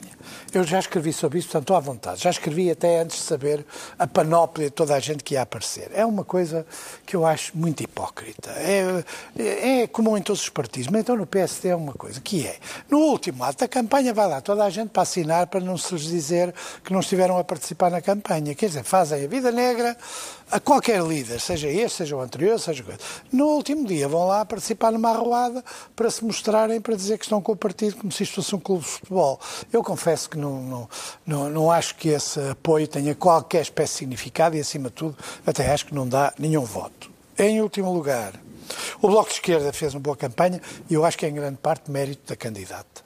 Eu 0.53 0.63
já 0.63 0.79
escrevi 0.79 1.11
sobre 1.13 1.39
isso, 1.39 1.47
portanto, 1.47 1.63
estou 1.63 1.75
à 1.75 1.79
vontade. 1.79 2.21
Já 2.21 2.29
escrevi 2.29 2.69
até 2.69 2.99
antes 3.01 3.17
de 3.17 3.23
saber 3.23 3.65
a 3.97 4.07
panóplia 4.07 4.67
de 4.67 4.73
toda 4.73 4.95
a 4.95 4.99
gente 4.99 5.23
que 5.23 5.33
ia 5.33 5.41
aparecer. 5.41 5.91
É 5.93 6.05
uma 6.05 6.23
coisa 6.23 6.65
que 7.05 7.15
eu 7.15 7.25
acho 7.25 7.57
muito 7.57 7.81
hipócrita. 7.81 8.51
É, 8.51 9.03
é, 9.37 9.81
é 9.81 9.87
comum 9.87 10.17
em 10.17 10.21
todos 10.21 10.41
os 10.41 10.49
partidos, 10.49 10.89
mas 10.89 11.01
então 11.01 11.15
no 11.15 11.25
PSD 11.25 11.69
é 11.69 11.75
uma 11.75 11.93
coisa, 11.93 12.19
que 12.21 12.45
é, 12.45 12.57
no 12.89 12.99
último 12.99 13.43
ato 13.43 13.59
da 13.59 13.67
campanha 13.67 14.13
vai 14.13 14.27
lá 14.27 14.41
toda 14.41 14.63
a 14.63 14.69
gente 14.69 14.89
para 14.89 15.03
assinar 15.03 15.47
para 15.47 15.59
não 15.59 15.77
se 15.77 15.93
lhes 15.93 16.03
dizer 16.03 16.53
que 16.83 16.91
não 16.91 16.99
estiveram 16.99 17.37
a 17.37 17.43
participar 17.43 17.91
na 17.91 18.01
campanha. 18.01 18.55
Quer 18.55 18.67
dizer, 18.67 18.83
fazem 18.83 19.23
a 19.23 19.27
vida 19.27 19.51
negra 19.51 19.97
a 20.51 20.59
qualquer 20.59 21.01
líder, 21.03 21.39
seja 21.39 21.67
este, 21.67 21.97
seja 21.97 22.15
o 22.15 22.21
anterior, 22.21 22.59
seja 22.59 22.83
coisa. 22.83 22.99
No 23.31 23.47
último 23.47 23.85
dia 23.85 24.07
vão 24.07 24.27
lá 24.27 24.45
participar 24.45 24.91
numa 24.91 25.09
arruada 25.09 25.63
para 25.95 26.09
se 26.09 26.23
mostrarem, 26.23 26.79
para 26.79 26.95
dizer 26.95 27.17
que 27.17 27.25
estão 27.25 27.41
com 27.41 27.53
o 27.53 27.55
partido 27.55 27.97
como 27.97 28.11
se 28.11 28.23
isto 28.23 28.35
fosse 28.35 28.55
um 28.55 28.59
clube 28.59 28.83
de 28.83 28.89
futebol. 28.89 29.39
Eu 29.73 29.83
confesso 29.83 30.29
que 30.29 30.37
não, 30.37 30.61
não, 30.61 30.89
não, 31.25 31.49
não 31.49 31.71
acho 31.71 31.95
que 31.95 32.09
esse 32.09 32.39
apoio 32.49 32.87
tenha 32.87 33.15
qualquer 33.15 33.61
espécie 33.61 33.93
de 33.93 33.99
significado 33.99 34.55
e, 34.55 34.59
acima 34.59 34.89
de 34.89 34.95
tudo, 34.95 35.17
até 35.45 35.71
acho 35.71 35.87
que 35.87 35.95
não 35.95 36.07
dá 36.07 36.33
nenhum 36.37 36.63
voto. 36.63 37.11
Em 37.37 37.61
último 37.61 37.91
lugar, 37.91 38.33
o 39.01 39.07
Bloco 39.07 39.29
de 39.29 39.35
Esquerda 39.35 39.73
fez 39.73 39.93
uma 39.93 39.99
boa 39.99 40.15
campanha 40.15 40.61
e 40.89 40.93
eu 40.93 41.03
acho 41.03 41.17
que 41.17 41.25
é 41.25 41.29
em 41.29 41.33
grande 41.33 41.57
parte 41.57 41.91
mérito 41.91 42.27
da 42.27 42.35
candidata 42.35 43.04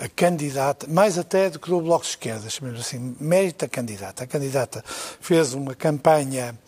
a 0.00 0.08
candidata, 0.08 0.86
mais 0.88 1.18
até 1.18 1.50
do 1.50 1.58
que 1.58 1.68
do 1.68 1.80
Bloco 1.80 2.04
de 2.04 2.10
Esquerda, 2.10 2.48
chamemos 2.48 2.80
assim, 2.80 3.14
mérito 3.20 3.66
da 3.66 3.68
candidata. 3.68 4.24
A 4.24 4.26
candidata 4.26 4.82
fez 5.20 5.52
uma 5.52 5.74
campanha 5.74 6.58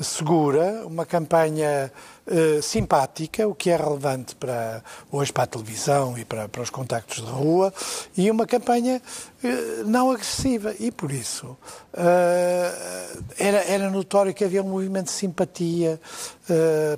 segura, 0.00 0.86
uma 0.86 1.06
campanha 1.06 1.90
uh, 2.26 2.62
simpática, 2.62 3.48
o 3.48 3.54
que 3.54 3.70
é 3.70 3.76
relevante 3.76 4.34
para 4.36 4.82
hoje 5.10 5.32
para 5.32 5.44
a 5.44 5.46
televisão 5.46 6.16
e 6.18 6.24
para, 6.24 6.48
para 6.48 6.62
os 6.62 6.70
contactos 6.70 7.24
de 7.24 7.30
rua, 7.30 7.72
e 8.16 8.30
uma 8.30 8.46
campanha 8.46 9.00
uh, 9.42 9.84
não 9.86 10.10
agressiva. 10.10 10.74
E 10.78 10.90
por 10.90 11.10
isso 11.10 11.46
uh, 11.46 13.22
era, 13.38 13.64
era 13.64 13.90
notório 13.90 14.34
que 14.34 14.44
havia 14.44 14.62
um 14.62 14.68
movimento 14.68 15.06
de 15.06 15.12
simpatia 15.12 16.00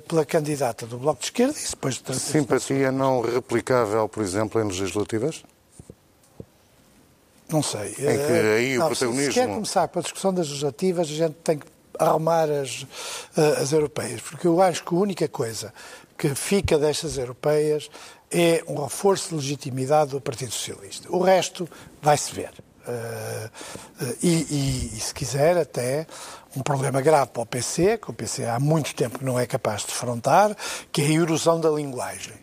pela 0.07 0.23
candidata 0.23 0.85
do 0.85 0.99
Bloco 0.99 1.21
de 1.21 1.25
Esquerda 1.25 1.57
e 1.57 1.69
depois 1.69 1.95
de 1.95 2.15
Simpatia 2.19 2.91
não 2.91 3.21
replicável, 3.21 4.07
por 4.07 4.21
exemplo, 4.21 4.61
em 4.61 4.65
legislativas? 4.65 5.43
Não 7.49 7.63
sei. 7.63 7.89
Em 7.91 7.95
que 7.95 8.33
aí 8.57 8.77
não, 8.77 8.85
o 8.85 8.89
protagonismo... 8.89 9.33
Se 9.33 9.39
quer 9.39 9.47
começar 9.47 9.87
com 9.87 9.99
a 9.99 10.01
discussão 10.01 10.33
das 10.33 10.47
legislativas, 10.47 11.07
a 11.07 11.13
gente 11.13 11.35
tem 11.43 11.57
que 11.57 11.65
arrumar 11.97 12.49
as, 12.49 12.85
eh, 13.35 13.61
as 13.61 13.73
europeias, 13.73 14.21
porque 14.21 14.47
eu 14.47 14.61
acho 14.61 14.83
que 14.85 14.95
a 14.95 14.97
única 14.97 15.27
coisa 15.27 15.73
que 16.17 16.33
fica 16.35 16.77
destas 16.77 17.17
europeias 17.17 17.89
é 18.31 18.63
um 18.67 18.81
reforço 18.81 19.29
de 19.29 19.35
legitimidade 19.35 20.11
do 20.11 20.21
Partido 20.21 20.51
Socialista. 20.51 21.09
O 21.09 21.21
resto 21.21 21.67
vai-se 22.01 22.33
ver. 22.33 22.51
Uh, 22.87 23.49
e, 24.23 24.27
e, 24.27 24.91
e, 24.95 24.99
se 24.99 25.13
quiser, 25.13 25.57
até 25.57 26.07
um 26.55 26.61
problema 26.61 27.01
grave 27.01 27.29
para 27.29 27.43
o 27.43 27.45
PC, 27.45 27.99
que 27.99 28.09
o 28.09 28.13
PC 28.13 28.45
há 28.45 28.59
muito 28.59 28.95
tempo 28.95 29.19
não 29.21 29.39
é 29.39 29.45
capaz 29.45 29.81
de 29.81 29.87
defrontar, 29.87 30.55
que 30.91 31.01
é 31.01 31.05
a 31.05 31.11
erosão 31.11 31.59
da 31.59 31.69
linguagem 31.69 32.33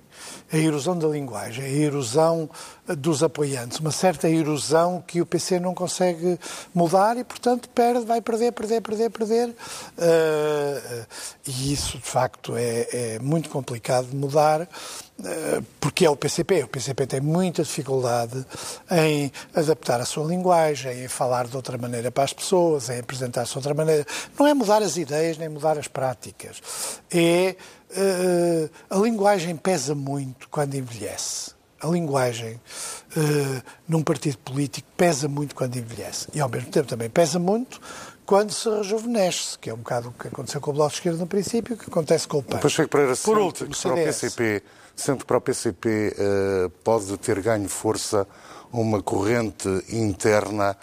a 0.53 0.57
erosão 0.57 0.97
da 0.97 1.09
linguagem, 1.09 1.65
a 1.65 1.69
erosão 1.69 2.49
dos 2.95 3.23
apoiantes, 3.23 3.81
uma 3.81 3.90
certa 3.90 4.28
erosão 4.28 5.02
que 5.05 5.21
o 5.21 5.26
PC 5.26 5.59
não 5.59 5.75
consegue 5.75 6.38
mudar 6.75 7.16
e, 7.16 7.25
portanto, 7.25 7.69
perde, 7.71 8.05
vai 8.05 8.21
perder, 8.21 8.52
perder, 8.52 8.81
perder, 8.81 9.11
perder. 9.11 9.49
Uh, 9.49 11.07
e 11.47 11.73
isso, 11.73 11.99
de 11.99 12.05
facto, 12.05 12.57
é, 12.57 12.87
é 12.93 13.19
muito 13.19 13.49
complicado 13.49 14.07
de 14.07 14.16
mudar, 14.16 14.62
uh, 14.62 15.64
porque 15.81 16.05
é 16.05 16.11
o 16.11 16.16
PCP. 16.16 16.62
O 16.62 16.69
PCP 16.69 17.07
tem 17.07 17.21
muita 17.21 17.62
dificuldade 17.62 18.47
em 18.90 19.33
adaptar 19.55 20.00
a 20.00 20.05
sua 20.05 20.25
linguagem, 20.25 21.05
em 21.05 21.09
falar 21.09 21.49
de 21.49 21.57
outra 21.57 21.76
maneira 21.76 22.11
para 22.12 22.25
as 22.25 22.33
pessoas, 22.33 22.88
em 22.88 23.00
apresentar-se 23.00 23.50
de 23.52 23.59
outra 23.59 23.75
maneira. 23.75 24.07
Não 24.38 24.47
é 24.47 24.55
mudar 24.55 24.83
as 24.83 24.97
ideias 24.97 25.38
nem 25.38 25.49
mudar 25.49 25.76
as 25.76 25.88
práticas. 25.88 26.62
É 27.11 27.57
uh, 27.90 28.71
a 28.90 28.97
linguagem 28.99 29.57
pesa 29.57 29.95
muito 29.95 30.49
quando 30.49 30.75
envelhece. 30.76 31.56
A 31.80 31.87
linguagem 31.88 32.54
uh, 32.54 33.62
num 33.87 34.02
partido 34.02 34.38
político 34.38 34.88
pesa 34.97 35.28
muito 35.28 35.54
quando 35.54 35.76
envelhece. 35.76 36.28
E, 36.35 36.40
ao 36.40 36.49
mesmo 36.49 36.71
tempo, 36.71 36.88
também 36.88 37.11
pesa 37.11 37.38
muito 37.38 37.80
quando 38.25 38.50
se 38.50 38.68
rejuvenesce, 38.68 39.59
que 39.59 39.71
é 39.71 39.75
um 39.75 39.78
bocado 39.78 40.09
o 40.09 40.12
que 40.12 40.28
aconteceu 40.28 40.61
com 40.61 40.71
o 40.73 40.75
Bloco 40.75 40.90
de 40.90 40.97
Esquerda 40.97 41.18
no 41.18 41.26
princípio, 41.26 41.76
o 41.76 41.78
que 41.78 41.88
acontece 41.88 42.26
com 42.26 42.38
o 42.38 42.42
PAN. 42.42 42.59
Pacheco 42.59 42.90
Pereira, 42.90 43.14
Por 43.16 43.38
último, 43.38 43.71
para 43.71 43.92
o 43.92 43.95
PCP, 43.95 44.62
sendo 44.97 45.18
que 45.18 45.25
para 45.25 45.37
o 45.37 45.40
PCP 45.40 45.88
uh, 45.88 46.66
eh, 46.66 46.71
pode 46.83 47.16
ter 47.18 47.40
ganho 47.40 47.68
força 47.68 48.26
uma 48.73 49.00
corrente 49.00 49.68
interna 49.88 50.76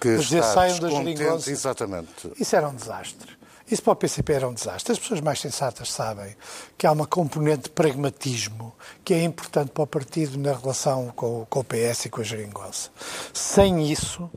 que 0.00 0.08
Mas 0.08 0.32
está 0.32 0.66
descontente. 0.66 1.50
Exatamente. 1.50 2.32
Isso 2.38 2.56
era 2.56 2.68
um 2.68 2.74
desastre. 2.74 3.37
Isso 3.70 3.82
para 3.82 3.92
o 3.92 3.96
PCP 3.96 4.32
era 4.32 4.48
um 4.48 4.54
desastre. 4.54 4.92
As 4.92 4.98
pessoas 4.98 5.20
mais 5.20 5.40
sensatas 5.40 5.92
sabem 5.92 6.34
que 6.76 6.86
há 6.86 6.92
uma 6.92 7.06
componente 7.06 7.64
de 7.64 7.70
pragmatismo 7.70 8.74
que 9.04 9.14
é 9.14 9.22
importante 9.22 9.70
para 9.70 9.84
o 9.84 9.86
partido 9.86 10.38
na 10.38 10.54
relação 10.54 11.12
com, 11.14 11.46
com 11.48 11.60
o 11.60 11.64
PS 11.64 12.06
e 12.06 12.08
com 12.10 12.20
a 12.20 12.24
geringonça. 12.24 12.90
Sem 13.32 13.90
isso, 13.90 14.30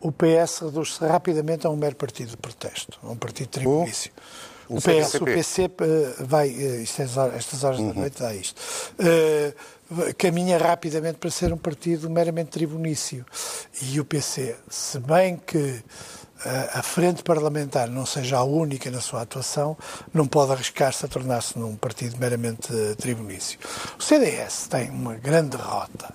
o 0.00 0.12
PS 0.12 0.58
reduz-se 0.60 1.04
rapidamente 1.04 1.66
a 1.66 1.70
um 1.70 1.76
mero 1.76 1.96
partido 1.96 2.30
de 2.30 2.36
protesto, 2.36 2.98
a 3.02 3.08
um 3.08 3.16
partido 3.16 3.48
tribulício. 3.48 4.12
O, 4.68 4.76
o 4.76 4.80
PS, 4.80 5.14
o 5.14 5.24
PC 5.24 5.64
eh, 5.64 5.70
vai, 6.20 6.48
eh, 6.48 6.82
estas 6.82 7.16
horas, 7.16 7.36
estas 7.36 7.64
horas 7.64 7.80
uhum. 7.80 7.88
da 7.88 7.94
noite 8.00 8.18
dá 8.20 8.34
isto, 8.34 8.58
uh, 8.98 10.14
caminha 10.16 10.56
rapidamente 10.56 11.18
para 11.18 11.30
ser 11.30 11.52
um 11.52 11.56
partido 11.56 12.08
meramente 12.08 12.50
tribunício. 12.50 13.24
E 13.82 14.00
o 14.00 14.04
PC, 14.04 14.56
se 14.68 14.98
bem 14.98 15.36
que 15.36 15.82
a 16.72 16.82
frente 16.82 17.22
parlamentar 17.22 17.88
não 17.88 18.04
seja 18.04 18.38
a 18.38 18.44
única 18.44 18.90
na 18.90 19.00
sua 19.00 19.22
atuação, 19.22 19.76
não 20.12 20.26
pode 20.26 20.52
arriscar-se 20.52 21.04
a 21.04 21.08
tornar-se 21.08 21.58
num 21.58 21.76
partido 21.76 22.16
meramente 22.18 22.72
tribunício. 22.98 23.58
O 23.98 24.02
CDS 24.02 24.68
tem 24.68 24.90
uma 24.90 25.14
grande 25.14 25.56
derrota, 25.56 26.14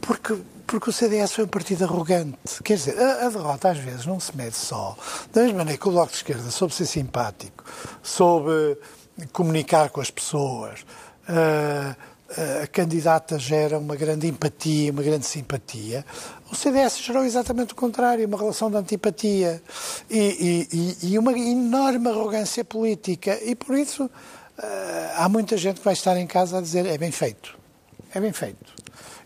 porque, 0.00 0.36
porque 0.66 0.90
o 0.90 0.92
CDS 0.92 1.32
foi 1.32 1.44
um 1.44 1.48
partido 1.48 1.84
arrogante. 1.84 2.62
Quer 2.62 2.76
dizer, 2.76 2.98
a, 2.98 3.26
a 3.26 3.28
derrota 3.28 3.70
às 3.70 3.78
vezes 3.78 4.06
não 4.06 4.18
se 4.18 4.36
mede 4.36 4.56
só, 4.56 4.96
da 5.32 5.42
mesma 5.42 5.58
maneira 5.58 5.80
que 5.80 5.88
o 5.88 5.92
Bloco 5.92 6.10
de 6.10 6.16
Esquerda 6.16 6.50
soube 6.50 6.74
ser 6.74 6.86
simpático, 6.86 7.64
soube 8.02 8.76
comunicar 9.32 9.90
com 9.90 10.00
as 10.00 10.10
pessoas, 10.10 10.80
uh, 11.28 12.13
a 12.62 12.66
candidata 12.66 13.38
gera 13.38 13.78
uma 13.78 13.96
grande 13.96 14.26
empatia, 14.26 14.90
uma 14.90 15.02
grande 15.02 15.26
simpatia. 15.26 16.04
O 16.50 16.54
CDS 16.54 16.98
gerou 16.98 17.24
exatamente 17.24 17.72
o 17.72 17.76
contrário, 17.76 18.26
uma 18.26 18.38
relação 18.38 18.70
de 18.70 18.76
antipatia 18.76 19.62
e, 20.10 20.66
e, 20.72 21.10
e 21.12 21.18
uma 21.18 21.32
enorme 21.32 22.08
arrogância 22.08 22.64
política. 22.64 23.38
E 23.44 23.54
por 23.54 23.76
isso 23.76 24.04
uh, 24.04 24.10
há 25.16 25.28
muita 25.28 25.56
gente 25.56 25.78
que 25.78 25.84
vai 25.84 25.94
estar 25.94 26.16
em 26.16 26.26
casa 26.26 26.58
a 26.58 26.60
dizer 26.60 26.86
é 26.86 26.98
bem 26.98 27.12
feito. 27.12 27.56
É 28.14 28.20
bem 28.20 28.32
feito. 28.32 28.73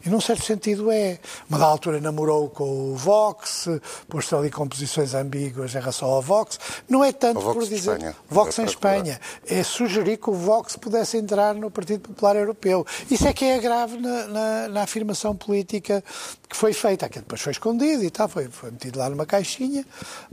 E 0.04 0.08
num 0.08 0.20
certo 0.20 0.44
sentido 0.44 0.90
é. 0.90 1.18
Uma 1.48 1.58
da 1.58 1.66
altura 1.66 2.00
namorou 2.00 2.48
com 2.50 2.92
o 2.92 2.96
Vox, 2.96 3.68
pôs-se 4.08 4.34
ali 4.34 4.50
com 4.50 4.68
posições 4.68 5.14
ambíguas 5.14 5.74
em 5.74 5.78
relação 5.78 6.08
ao 6.08 6.22
Vox. 6.22 6.58
Não 6.88 7.04
é 7.04 7.12
tanto 7.12 7.40
por 7.40 7.62
dizer. 7.62 7.92
Espanha. 7.92 8.16
Vox 8.28 8.58
em 8.58 8.64
Espanha. 8.64 9.20
É 9.46 9.62
sugerir 9.62 10.18
que 10.18 10.30
o 10.30 10.34
Vox 10.34 10.76
pudesse 10.76 11.16
entrar 11.16 11.54
no 11.54 11.70
Partido 11.70 12.08
Popular 12.08 12.36
Europeu. 12.36 12.86
Isso 13.10 13.26
é 13.26 13.32
que 13.32 13.44
é 13.44 13.58
grave 13.58 13.98
na, 13.98 14.26
na, 14.26 14.68
na 14.68 14.82
afirmação 14.82 15.34
política 15.34 16.02
que 16.48 16.56
foi 16.56 16.72
feita. 16.72 17.06
Aquilo 17.06 17.22
depois 17.22 17.40
foi 17.40 17.52
escondido 17.52 18.04
e 18.04 18.10
tal, 18.10 18.28
foi, 18.28 18.48
foi 18.48 18.70
metido 18.70 18.98
lá 18.98 19.08
numa 19.10 19.26
caixinha. 19.26 19.84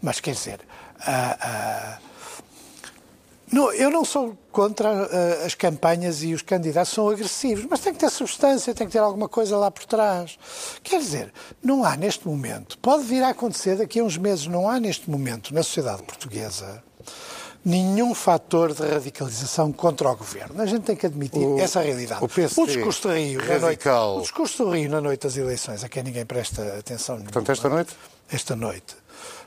Mas 0.01 0.19
quer 0.19 0.33
dizer. 0.33 0.59
Uh, 0.95 1.99
uh, 1.99 2.15
não, 3.51 3.71
eu 3.73 3.89
não 3.89 4.03
sou 4.03 4.37
contra 4.51 4.91
uh, 4.91 5.45
as 5.45 5.53
campanhas 5.53 6.23
e 6.23 6.33
os 6.33 6.41
candidatos 6.41 6.93
são 6.93 7.09
agressivos, 7.09 7.65
mas 7.69 7.79
tem 7.79 7.93
que 7.93 7.99
ter 7.99 8.09
substância, 8.09 8.73
tem 8.73 8.87
que 8.87 8.93
ter 8.93 8.99
alguma 8.99 9.29
coisa 9.29 9.57
lá 9.57 9.69
por 9.69 9.85
trás. 9.85 10.37
Quer 10.83 10.99
dizer, 10.99 11.33
não 11.61 11.83
há 11.83 11.95
neste 11.95 12.27
momento, 12.27 12.77
pode 12.79 13.03
vir 13.03 13.23
a 13.23 13.29
acontecer 13.29 13.77
daqui 13.77 13.99
a 13.99 14.03
uns 14.03 14.17
meses, 14.17 14.47
não 14.47 14.67
há 14.67 14.79
neste 14.79 15.09
momento 15.09 15.53
na 15.53 15.63
sociedade 15.63 16.03
portuguesa 16.03 16.83
nenhum 17.65 18.13
fator 18.13 18.73
de 18.75 18.83
radicalização 18.83 19.71
contra 19.71 20.07
o 20.07 20.15
governo. 20.15 20.61
A 20.61 20.67
gente 20.67 20.83
tem 20.83 20.95
que 20.95 21.07
admitir 21.07 21.41
o, 21.41 21.59
essa 21.59 21.81
realidade. 21.81 22.23
O, 22.23 22.29
PSD, 22.29 22.61
o 22.61 22.67
discurso 22.67 23.07
do 23.07 23.13
Rio, 23.15 23.39
radical. 23.39 24.11
Noite, 24.11 24.19
o 24.19 24.21
discurso 24.21 24.63
do 24.63 24.69
Rio 24.69 24.89
na 24.89 25.01
noite 25.01 25.23
das 25.23 25.35
eleições, 25.35 25.83
a 25.83 25.89
quem 25.89 26.03
ninguém 26.03 26.23
presta 26.25 26.77
atenção. 26.77 27.19
Portanto, 27.19 27.51
esta 27.51 27.67
noite? 27.67 27.95
Esta 28.31 28.55
noite. 28.55 28.95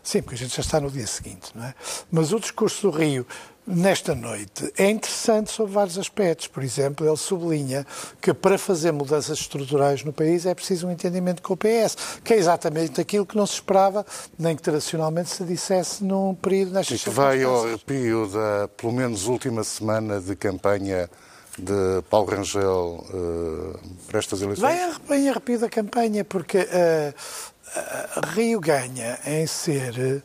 Sim, 0.03 0.23
porque 0.23 0.35
a 0.35 0.39
gente 0.39 0.57
já 0.57 0.63
está 0.63 0.81
no 0.81 0.91
dia 0.91 1.07
seguinte, 1.07 1.53
não 1.55 1.65
é? 1.65 1.75
Mas 2.11 2.33
o 2.33 2.41
discurso 2.41 2.91
do 2.91 2.97
Rio 2.97 3.25
nesta 3.69 4.15
noite 4.15 4.73
é 4.77 4.91
interessante 4.91 5.51
sob 5.51 5.71
vários 5.71 5.99
aspectos. 5.99 6.47
Por 6.47 6.65
exemplo, 6.65 7.07
ele 7.07 7.17
sublinha 7.17 7.87
que 8.21 8.33
para 8.33 8.57
fazer 8.57 8.93
mudanças 8.93 9.39
estruturais 9.39 10.03
no 10.03 10.13
país 10.13 10.47
é 10.47 10.55
preciso 10.55 10.89
um 10.89 10.91
entendimento 10.91 11.43
com 11.43 11.53
o 11.53 11.57
PS, 11.57 11.97
que 12.25 12.33
é 12.33 12.37
exatamente 12.37 13.01
aquilo 13.01 13.27
que 13.27 13.37
não 13.37 13.47
se 13.47 13.55
esperava, 13.55 14.05
nem 14.39 14.57
que 14.57 14.63
tradicionalmente 14.63 15.31
se 15.31 15.45
dissesse 15.45 16.03
num 16.03 16.35
período 16.35 16.73
nestas 16.73 16.97
Isto 16.97 17.11
vai 17.11 17.43
ao 17.43 17.65
arrepio 17.65 18.27
da, 18.29 18.69
pelo 18.69 18.93
menos, 18.93 19.27
última 19.27 19.63
semana 19.63 20.21
de 20.21 20.35
campanha 20.35 21.11
de 21.59 22.03
Paulo 22.09 22.31
Rangel 22.31 23.05
uh, 23.11 23.79
para 24.07 24.19
estas 24.19 24.41
eleições? 24.41 24.97
Vai 25.07 25.19
em 25.19 25.29
arrepio 25.29 25.59
da 25.59 25.69
campanha, 25.69 26.25
porque 26.25 26.59
uh, 26.59 27.13
uh, 27.13 28.27
Rio 28.35 28.61
ganha 28.61 29.19
em 29.27 29.47
ser 29.47 30.23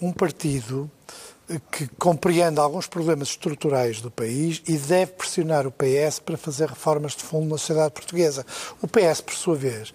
um 0.00 0.12
partido 0.12 0.90
que 1.60 1.88
compreende 1.98 2.60
alguns 2.60 2.86
problemas 2.86 3.28
estruturais 3.28 4.00
do 4.00 4.10
país 4.10 4.62
e 4.66 4.76
deve 4.76 5.12
pressionar 5.12 5.66
o 5.66 5.72
PS 5.72 6.18
para 6.18 6.36
fazer 6.36 6.68
reformas 6.68 7.12
de 7.12 7.22
fundo 7.22 7.48
na 7.48 7.58
sociedade 7.58 7.92
portuguesa. 7.92 8.44
O 8.80 8.88
PS, 8.88 9.20
por 9.20 9.34
sua 9.34 9.54
vez, 9.54 9.92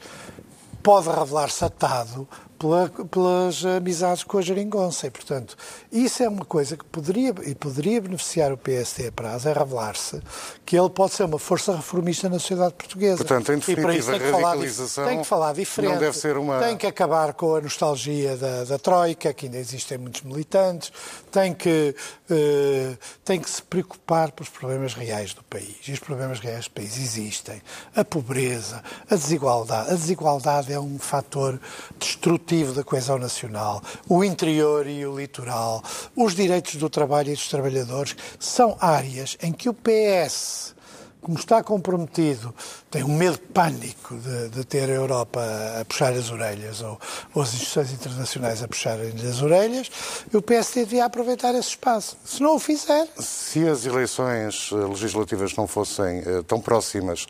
pode 0.81 1.09
revelar-se 1.09 1.65
atado 1.65 2.27
pela, 2.57 2.89
pelas 2.89 3.63
amizades 3.65 4.23
com 4.23 4.37
a 4.37 4.41
geringonça. 4.41 5.07
E, 5.07 5.11
portanto, 5.11 5.55
isso 5.91 6.23
é 6.23 6.29
uma 6.29 6.45
coisa 6.45 6.75
que 6.75 6.85
poderia, 6.85 7.33
e 7.45 7.55
poderia 7.55 8.01
beneficiar 8.01 8.51
o 8.51 8.57
PSD 8.57 9.07
a 9.07 9.11
prazo, 9.11 9.49
é 9.49 9.53
revelar-se 9.53 10.21
que 10.65 10.77
ele 10.77 10.89
pode 10.89 11.13
ser 11.13 11.23
uma 11.23 11.39
força 11.39 11.75
reformista 11.75 12.27
na 12.27 12.39
sociedade 12.39 12.73
portuguesa. 12.73 13.17
Portanto, 13.17 13.51
em 13.51 13.59
definitiva, 13.59 13.81
e 13.81 13.83
para 13.83 13.95
isso 13.97 14.11
tem 14.11 14.19
que, 14.19 14.31
falar, 14.31 15.07
tem 15.07 15.19
que 15.19 15.27
falar 15.27 15.53
diferente. 15.53 15.91
Não 15.93 15.99
deve 15.99 16.17
ser 16.17 16.37
uma... 16.37 16.59
Tem 16.59 16.77
que 16.77 16.87
acabar 16.87 17.33
com 17.33 17.55
a 17.55 17.61
nostalgia 17.61 18.35
da, 18.35 18.63
da 18.63 18.79
Troika, 18.79 19.33
que 19.33 19.45
ainda 19.45 19.57
existem 19.57 19.97
muitos 19.97 20.21
militantes, 20.23 20.91
tem 21.31 21.53
que, 21.53 21.95
uh, 22.29 22.97
tem 23.23 23.39
que 23.39 23.49
se 23.49 23.61
preocupar 23.61 24.31
pelos 24.31 24.49
problemas 24.49 24.93
reais 24.93 25.33
do 25.33 25.43
país. 25.43 25.77
E 25.87 25.91
os 25.91 25.99
problemas 25.99 26.39
reais 26.39 26.65
do 26.65 26.71
país 26.71 26.97
existem. 26.97 27.61
A 27.95 28.03
pobreza, 28.03 28.83
a 29.09 29.15
desigualdade. 29.15 29.91
A 29.91 29.93
desigualdade 29.93 30.73
é 30.73 30.79
um 30.79 30.97
fator 30.97 31.59
destrutivo 31.99 32.46
produtivo 32.47 32.71
da 32.71 32.83
coesão 32.83 33.19
nacional, 33.19 33.81
o 34.07 34.23
interior 34.23 34.87
e 34.87 35.05
o 35.05 35.19
litoral, 35.19 35.83
os 36.15 36.33
direitos 36.33 36.75
do 36.75 36.89
trabalho 36.89 37.29
e 37.29 37.33
dos 37.33 37.49
trabalhadores, 37.49 38.15
são 38.39 38.77
áreas 38.79 39.37
em 39.41 39.51
que 39.51 39.67
o 39.67 39.73
PS 39.73 40.75
como 41.19 41.37
está 41.37 41.61
comprometido, 41.61 42.55
tem 42.89 43.03
um 43.03 43.13
medo 43.17 43.37
pânico 43.37 44.15
de, 44.15 44.47
de 44.47 44.63
ter 44.63 44.89
a 44.89 44.93
Europa 44.93 45.41
a 45.81 45.83
puxar 45.83 46.13
as 46.13 46.31
orelhas 46.31 46.79
ou, 46.79 46.97
ou 47.33 47.41
as 47.41 47.49
instituições 47.49 47.91
internacionais 47.91 48.63
a 48.63 48.67
puxarem 48.67 49.13
as 49.27 49.41
orelhas, 49.41 49.91
e 50.31 50.37
o 50.37 50.41
PSD 50.41 50.85
devia 50.85 51.03
aproveitar 51.03 51.53
esse 51.53 51.69
espaço. 51.69 52.15
Se 52.23 52.41
não 52.41 52.55
o 52.55 52.59
fizer. 52.59 53.09
Se 53.19 53.67
as 53.67 53.85
eleições 53.85 54.69
eh, 54.71 54.75
legislativas 54.75 55.53
não 55.57 55.67
fossem 55.67 56.19
uh, 56.19 56.43
tão 56.43 56.61
próximas, 56.61 57.27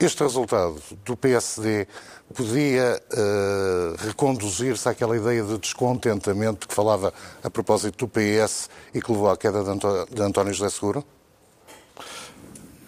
este 0.00 0.22
resultado 0.22 0.80
do 1.04 1.16
PSD 1.16 1.86
podia 2.34 3.02
uh, 3.12 4.06
reconduzir-se 4.06 4.88
àquela 4.88 5.16
ideia 5.16 5.42
de 5.42 5.58
descontentamento 5.58 6.66
que 6.66 6.74
falava 6.74 7.12
a 7.42 7.50
propósito 7.50 8.06
do 8.06 8.08
PS 8.08 8.70
e 8.94 9.02
que 9.02 9.10
levou 9.10 9.30
à 9.30 9.36
queda 9.36 9.62
de, 9.62 9.70
Antó 9.70 10.06
de 10.06 10.22
António 10.22 10.52
José 10.54 10.70
Seguro? 10.70 11.04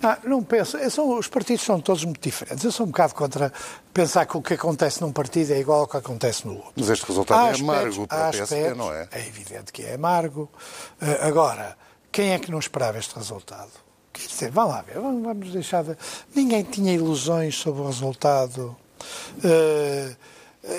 Ah, 0.02 0.18
não 0.24 0.42
penso. 0.42 0.78
São, 0.90 1.16
os 1.16 1.28
partidos 1.28 1.64
são 1.64 1.80
todos 1.80 2.04
muito 2.04 2.20
diferentes. 2.20 2.64
Eu 2.64 2.72
sou 2.72 2.86
um 2.86 2.90
bocado 2.90 3.14
contra 3.14 3.52
pensar 3.94 4.26
que 4.26 4.36
o 4.36 4.42
que 4.42 4.54
acontece 4.54 5.00
num 5.00 5.12
partido 5.12 5.52
é 5.52 5.60
igual 5.60 5.80
ao 5.80 5.86
que 5.86 5.96
acontece 5.96 6.44
no 6.44 6.54
outro. 6.54 6.72
Mas 6.76 6.88
este 6.88 7.06
resultado 7.06 7.38
há 7.38 7.48
é 7.48 7.50
aspectos, 7.50 7.68
amargo 7.68 8.06
para 8.08 8.28
o 8.28 8.32
PSD, 8.32 8.74
não 8.74 8.92
é? 8.92 9.08
É 9.12 9.20
evidente 9.20 9.72
que 9.72 9.82
é 9.82 9.94
amargo. 9.94 10.50
Uh, 11.00 11.26
agora, 11.26 11.76
quem 12.10 12.32
é 12.32 12.38
que 12.38 12.50
não 12.50 12.58
esperava 12.58 12.98
este 12.98 13.14
resultado? 13.14 13.70
Quer 14.12 14.26
dizer, 14.26 14.50
vá 14.50 14.64
lá 14.64 14.84
vamos 14.94 15.52
deixar 15.52 15.82
de... 15.84 15.96
Ninguém 16.34 16.62
tinha 16.62 16.92
ilusões 16.92 17.56
sobre 17.56 17.82
o 17.82 17.86
resultado. 17.86 18.76
Uh, 19.38 20.14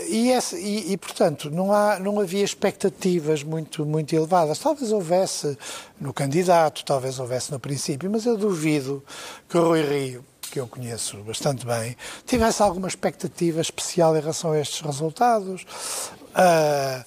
e, 0.07 0.29
esse, 0.29 0.55
e, 0.55 0.93
e, 0.93 0.97
portanto, 0.97 1.49
não, 1.49 1.73
há, 1.73 1.99
não 1.99 2.19
havia 2.19 2.43
expectativas 2.43 3.43
muito, 3.43 3.85
muito 3.85 4.15
elevadas. 4.15 4.57
Talvez 4.59 4.91
houvesse 4.93 5.57
no 5.99 6.13
candidato, 6.13 6.85
talvez 6.85 7.19
houvesse 7.19 7.51
no 7.51 7.59
princípio, 7.59 8.09
mas 8.09 8.25
eu 8.25 8.37
duvido 8.37 9.03
que 9.49 9.57
o 9.57 9.67
Rui 9.67 9.81
Rio, 9.81 10.25
que 10.41 10.59
eu 10.59 10.67
conheço 10.67 11.17
bastante 11.23 11.65
bem, 11.65 11.97
tivesse 12.25 12.61
alguma 12.63 12.87
expectativa 12.87 13.59
especial 13.59 14.15
em 14.15 14.21
relação 14.21 14.53
a 14.53 14.59
estes 14.59 14.79
resultados. 14.79 15.63
Uh, 16.33 17.03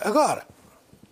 agora, 0.00 0.44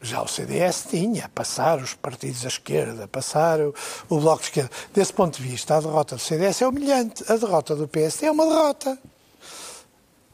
já 0.01 0.23
o 0.23 0.29
CDS 0.29 0.87
tinha, 0.89 1.29
passar 1.29 1.79
os 1.79 1.95
partidos 1.95 2.43
da 2.43 2.49
esquerda, 2.49 3.09
passar 3.09 3.61
o, 3.61 3.75
o 4.09 4.21
Bloco 4.21 4.41
de 4.41 4.49
Esquerda. 4.49 4.71
Desse 4.95 5.13
ponto 5.13 5.41
de 5.41 5.49
vista, 5.49 5.77
a 5.77 5.81
derrota 5.81 6.17
do 6.17 6.21
CDS 6.21 6.63
é 6.63 6.69
humilhante. 6.69 7.25
A 7.31 7.37
derrota 7.37 7.75
do 7.75 7.89
PSD 7.89 8.27
é 8.27 8.31
uma 8.31 8.47
derrota. 8.47 8.99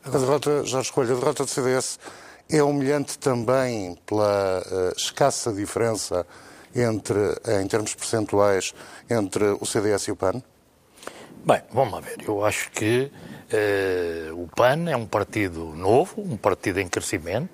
A 0.05 0.11
derrota, 0.11 0.65
já 0.65 0.81
escolho, 0.81 1.17
a 1.17 1.19
derrota 1.19 1.45
do 1.45 1.51
CDS 1.51 1.99
é 2.51 2.63
humilhante 2.63 3.19
também 3.19 3.97
pela 4.05 4.61
uh, 4.61 4.97
escassa 4.97 5.53
diferença 5.53 6.27
entre, 6.75 7.19
em 7.61 7.67
termos 7.67 7.95
percentuais, 7.95 8.75
entre 9.09 9.45
o 9.61 9.65
CDS 9.65 10.09
e 10.09 10.13
o 10.13 10.17
PAN? 10.17 10.43
Bem, 11.45 11.63
vamos 11.73 11.95
lá 11.95 12.01
ver. 12.01 12.19
Eu 12.27 12.45
acho 12.45 12.71
que 12.71 13.11
uh, 14.31 14.43
o 14.43 14.49
PAN 14.49 14.91
é 14.91 14.97
um 14.97 15.07
partido 15.07 15.75
novo, 15.75 16.21
um 16.21 16.37
partido 16.37 16.81
em 16.81 16.89
crescimento, 16.89 17.51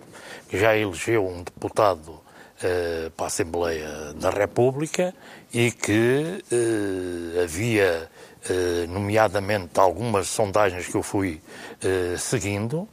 já 0.52 0.76
elegeu 0.76 1.26
um 1.26 1.42
deputado 1.42 2.08
uh, 2.10 3.10
para 3.16 3.26
a 3.26 3.28
Assembleia 3.28 4.12
da 4.14 4.30
República 4.30 5.14
e 5.52 5.72
que 5.72 6.44
havia 7.42 8.08
eh, 8.48 8.86
nomeadamente 8.88 9.80
algumas 9.80 10.28
sondagens 10.28 10.86
que 10.86 10.94
eu 10.94 11.02
fui 11.02 11.40
seguindo, 12.16 12.88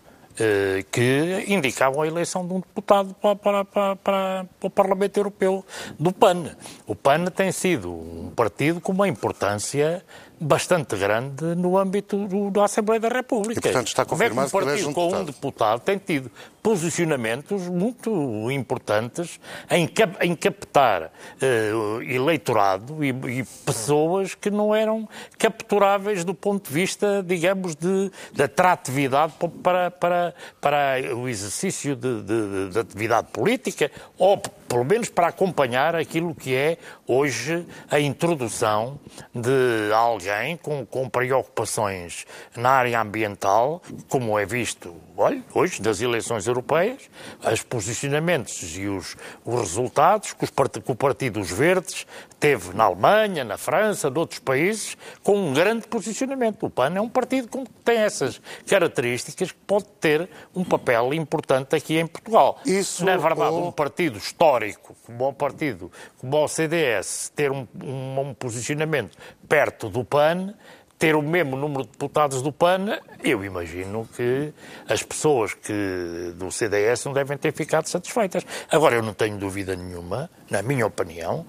que 0.91 1.46
indicavam 1.48 2.02
a 2.02 2.08
eleição 2.08 2.48
de 2.48 2.54
um 2.56 2.60
deputado 2.60 3.13
para, 3.22 3.36
para, 3.36 3.65
para, 3.65 3.96
para, 3.98 4.46
o 4.63 4.72
Parlamento 4.72 5.17
Europeu 5.17 5.63
do 6.00 6.12
PAN. 6.12 6.56
O 6.88 6.96
PAN 6.96 7.26
tem 7.26 7.52
sido 7.52 7.91
um 7.91 8.26
partido 8.38 8.80
com 8.80 8.91
uma 8.91 9.08
importância 9.08 10.06
bastante 10.39 10.95
grande 10.95 11.43
no 11.56 11.76
âmbito 11.76 12.28
do, 12.28 12.52
da 12.52 12.65
Assembleia 12.65 13.00
da 13.00 13.10
República. 13.10 13.60
E, 13.60 13.62
portanto, 13.62 13.88
está 13.88 14.06
confirmado 14.06 14.52
Como 14.52 14.69
é 14.69 14.78
que 14.78 14.86
um 14.86 14.93
partido 14.93 14.93
com 14.93 15.15
um 15.15 15.26
deputado 15.26 15.80
tem 15.80 15.97
tido 15.97 16.32
posicionamentos 16.62 17.63
muito 17.63 18.52
importantes 18.52 19.39
em, 19.71 19.88
cap 19.88 20.15
em 20.21 20.36
captar 20.36 21.06
uh, 21.06 22.02
eleitorado 22.04 23.04
e, 23.04 23.10
e, 23.10 23.43
pessoas 23.65 24.36
que 24.36 24.52
não 24.52 24.76
eram 24.76 25.10
capturáveis 25.39 26.23
do 26.23 26.36
ponto 26.36 26.67
de 26.67 26.73
vista, 26.73 27.23
digamos, 27.26 27.76
de, 27.76 28.12
de 28.32 28.43
atratividade 28.43 29.34
para, 29.63 29.89
para, 29.89 30.36
para 30.62 31.15
o 31.15 31.28
exercício 31.28 31.95
de, 31.95 32.21
de, 32.21 32.69
de 32.69 32.80
atividade 32.80 33.30
política 33.32 33.89
ou 34.17 34.38
pelo 34.67 34.84
menos 34.84 35.10
para 35.10 35.27
acompanhar 35.27 35.95
aquilo 35.95 36.36
que 36.36 36.56
é 36.56 36.77
hoje 37.08 37.65
a 37.89 37.99
introdução 37.99 38.99
de 39.34 39.91
alguém 39.93 40.58
com, 40.58 40.86
com 40.86 41.10
preocupações 41.10 42.25
na 42.56 42.69
área 42.71 43.01
ambiental, 43.01 43.82
como 44.10 44.38
é 44.38 44.45
visto 44.45 44.95
olha, 45.17 45.43
hoje 45.53 45.82
das 45.82 45.99
eleições 45.99 46.47
europeias, 46.47 47.10
os 47.51 47.63
posicionamentos 47.63 48.77
e 48.77 48.88
os, 48.88 49.17
os 49.43 49.60
resultados 49.60 50.34
que, 50.34 50.43
os, 50.43 50.51
que 50.51 50.91
o 50.91 50.95
Partido 50.95 51.39
dos 51.39 51.51
Verdes 51.51 52.06
teve 52.39 52.73
na 52.75 52.84
Alemanha, 52.84 53.43
na 53.43 53.58
França, 53.58 54.10
noutros 54.10 54.39
países, 54.39 54.95
com 55.23 55.36
um 55.36 55.53
grande 55.53 55.88
posicionamento. 55.88 56.67
O 56.67 56.69
PAN 56.69 56.93
é 56.95 57.01
um 57.01 57.10
partido 57.10 57.47
que 57.47 57.65
tem 57.84 57.97
essas 57.97 58.39
características 58.67 59.51
que 59.51 59.58
pode 59.65 59.86
ter 59.99 60.30
um 60.56 60.63
papel 60.63 61.13
importante 61.13 61.75
aqui 61.75 61.97
em 61.97 62.06
Portugal. 62.06 62.60
Isso, 62.63 63.03
na 63.03 63.17
verdade, 63.17 63.56
ou... 63.56 63.67
um 63.67 63.71
partido 63.71 64.17
histórico, 64.17 64.57
como 65.06 65.28
o 65.28 65.34
partido, 65.34 65.91
como 66.17 66.43
o 66.43 66.48
CDS, 66.48 67.32
ter 67.36 67.52
um, 67.52 67.67
um, 67.84 68.20
um 68.20 68.34
posicionamento 68.34 69.17
perto 69.48 69.89
do 69.89 70.04
PAN 70.04 70.54
ter 70.98 71.15
o 71.15 71.22
mesmo 71.22 71.56
número 71.56 71.84
de 71.84 71.91
deputados 71.91 72.41
do 72.41 72.52
PAN, 72.52 73.00
eu 73.24 73.43
imagino 73.46 74.08
que 74.15 74.52
as 74.89 75.04
pessoas 75.04 75.54
que 75.54 76.34
do 76.36 76.52
CDS 76.52 77.06
não 77.06 77.13
devem 77.13 77.38
ter 77.38 77.54
ficado 77.54 77.88
satisfeitas. 77.88 78.43
Agora, 78.70 78.96
eu 78.96 79.04
não 79.04 79.13
tenho 79.13 79.38
dúvida 79.38 79.76
nenhuma, 79.76 80.30
na 80.50 80.62
minha 80.62 80.88
opinião, 80.88 81.46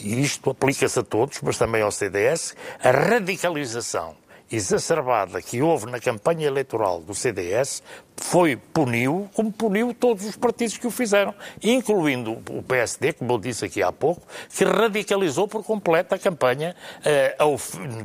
e 0.00 0.20
isto 0.20 0.50
aplica-se 0.50 0.98
a 0.98 1.02
todos, 1.02 1.40
mas 1.42 1.58
também 1.58 1.82
ao 1.82 1.90
CDS, 1.90 2.54
a 2.82 2.90
radicalização 2.90 4.14
exacerbada 4.52 5.40
que 5.40 5.62
houve 5.62 5.90
na 5.90 5.98
campanha 5.98 6.46
eleitoral 6.46 7.00
do 7.00 7.14
CDS 7.14 7.82
foi 8.16 8.56
puniu, 8.56 9.28
como 9.34 9.50
puniu 9.50 9.94
todos 9.94 10.26
os 10.26 10.36
partidos 10.36 10.76
que 10.76 10.86
o 10.86 10.90
fizeram, 10.90 11.34
incluindo 11.62 12.38
o 12.50 12.62
PSD, 12.62 13.14
como 13.14 13.32
eu 13.32 13.38
disse 13.38 13.64
aqui 13.64 13.82
há 13.82 13.90
pouco, 13.90 14.22
que 14.50 14.64
radicalizou 14.64 15.48
por 15.48 15.64
completo 15.64 16.14
a 16.14 16.18
campanha, 16.18 16.76
eh, 17.04 17.34
ao, 17.38 17.56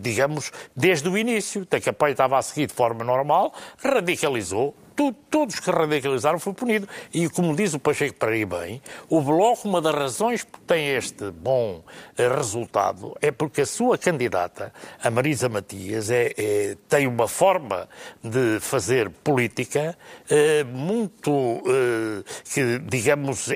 digamos, 0.02 0.52
desde 0.76 1.08
o 1.10 1.18
início. 1.18 1.68
A 1.70 1.80
campanha 1.80 2.14
estava 2.14 2.38
a 2.38 2.42
seguir 2.42 2.68
de 2.68 2.74
forma 2.74 3.04
normal, 3.04 3.54
radicalizou 3.84 4.74
tu, 4.98 5.14
todos 5.30 5.60
que 5.60 5.70
radicalizaram 5.70 6.40
foi 6.40 6.54
punido. 6.54 6.90
E 7.14 7.30
como 7.30 7.56
diz 7.56 7.76
o 7.76 7.80
Pacheco 7.80 8.16
para 8.16 8.36
ir 8.36 8.48
bem, 8.48 8.82
o 9.08 9.22
Bloco, 9.22 9.70
uma 9.70 9.80
das 9.80 9.94
razões 9.94 10.44
que 10.44 10.60
tem 10.62 10.96
este 10.96 11.30
bom 11.30 11.84
eh, 12.18 12.28
resultado 12.28 13.16
é 13.22 13.32
porque 13.32 13.62
a 13.62 13.66
sua 13.66 13.98
candidata, 13.98 14.74
a 15.02 15.12
Marisa 15.12 15.48
Matias, 15.48 16.10
é, 16.10 16.34
é 16.36 16.78
tem 16.90 17.06
uma 17.06 17.28
forma 17.28 17.88
de 18.24 18.60
fazer 18.60 19.10
política 19.10 19.96
eh, 20.30 20.64
muito, 20.64 21.32
eh, 21.32 22.24
que, 22.52 22.80
digamos, 22.80 23.50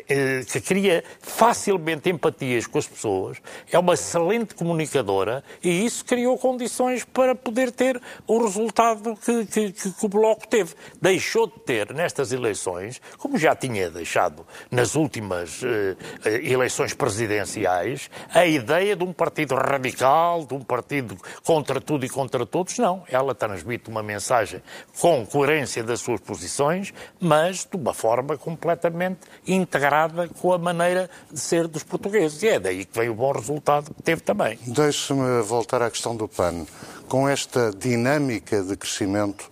que 0.51 0.61
cria 0.61 1.03
facilmente 1.21 2.09
empatias 2.09 2.67
com 2.67 2.77
as 2.77 2.87
pessoas, 2.87 3.37
é 3.71 3.79
uma 3.79 3.95
excelente 3.95 4.53
comunicadora 4.53 5.43
e 5.63 5.85
isso 5.85 6.05
criou 6.05 6.37
condições 6.37 7.03
para 7.03 7.33
poder 7.33 7.71
ter 7.71 7.99
o 8.27 8.43
resultado 8.43 9.17
que, 9.17 9.45
que, 9.45 9.71
que 9.71 10.05
o 10.05 10.07
Bloco 10.07 10.47
teve. 10.47 10.75
Deixou 11.01 11.30
deixou 11.31 11.47
de 11.47 11.59
ter 11.61 11.93
nestas 11.93 12.33
eleições, 12.33 13.01
como 13.17 13.37
já 13.37 13.55
tinha 13.55 13.89
deixado 13.89 14.45
nas 14.69 14.95
últimas 14.95 15.61
eh, 15.63 15.95
eh, 16.25 16.51
eleições 16.51 16.93
presidenciais, 16.93 18.09
a 18.33 18.45
ideia 18.45 18.97
de 18.97 19.03
um 19.05 19.13
partido 19.13 19.55
radical, 19.55 20.45
de 20.45 20.53
um 20.53 20.59
partido 20.59 21.17
contra 21.45 21.79
tudo 21.79 22.05
e 22.05 22.09
contra 22.09 22.45
todos. 22.45 22.77
Não. 22.77 23.03
Ela 23.09 23.33
transmite 23.33 23.89
uma 23.89 24.03
mensagem 24.03 24.61
com 24.99 25.25
coerência 25.25 25.81
das 25.81 26.01
suas 26.01 26.19
posições, 26.19 26.93
mas 27.17 27.65
de 27.65 27.77
uma 27.77 27.93
forma 27.93 28.37
completamente 28.37 29.21
integrada 29.47 30.27
com 30.27 30.51
a 30.51 30.57
maneira 30.57 31.09
de 31.31 31.39
ser 31.39 31.65
dos 31.65 31.83
portugueses. 31.83 32.43
E 32.43 32.49
é 32.49 32.59
daí 32.59 32.83
que 32.83 32.97
veio 32.97 33.13
o 33.13 33.15
bom 33.15 33.31
resultado 33.31 33.93
que 33.93 34.03
teve 34.03 34.21
também. 34.21 34.59
Deixe-me 34.67 35.41
voltar 35.43 35.81
à 35.81 35.89
questão 35.89 36.13
do 36.13 36.27
PAN. 36.27 36.65
Com 37.07 37.27
esta 37.27 37.71
dinâmica 37.71 38.63
de 38.63 38.75
crescimento, 38.77 39.50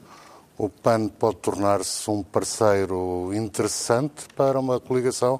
o 0.59 0.67
PAN 0.67 1.07
pode 1.07 1.37
tornar-se 1.37 2.11
um 2.11 2.21
parceiro 2.21 3.31
interessante 3.33 4.25
para 4.35 4.59
uma 4.59 4.77
coligação? 4.77 5.39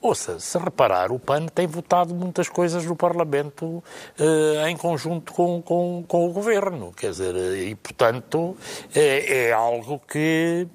Ouça, 0.00 0.38
se 0.38 0.58
reparar, 0.58 1.10
o 1.10 1.18
PAN 1.18 1.46
tem 1.46 1.66
votado 1.66 2.14
muitas 2.14 2.50
coisas 2.50 2.84
no 2.84 2.94
Parlamento 2.94 3.82
eh, 4.18 4.68
em 4.68 4.76
conjunto 4.76 5.32
com, 5.32 5.60
com, 5.62 6.04
com, 6.06 6.28
o 6.28 6.32
Governo, 6.32 6.92
quer 6.92 7.10
dizer, 7.10 7.34
e 7.34 7.74
portanto 7.74 8.54
é, 8.94 9.48
é 9.48 9.52
algo 9.52 10.00
que, 10.06 10.68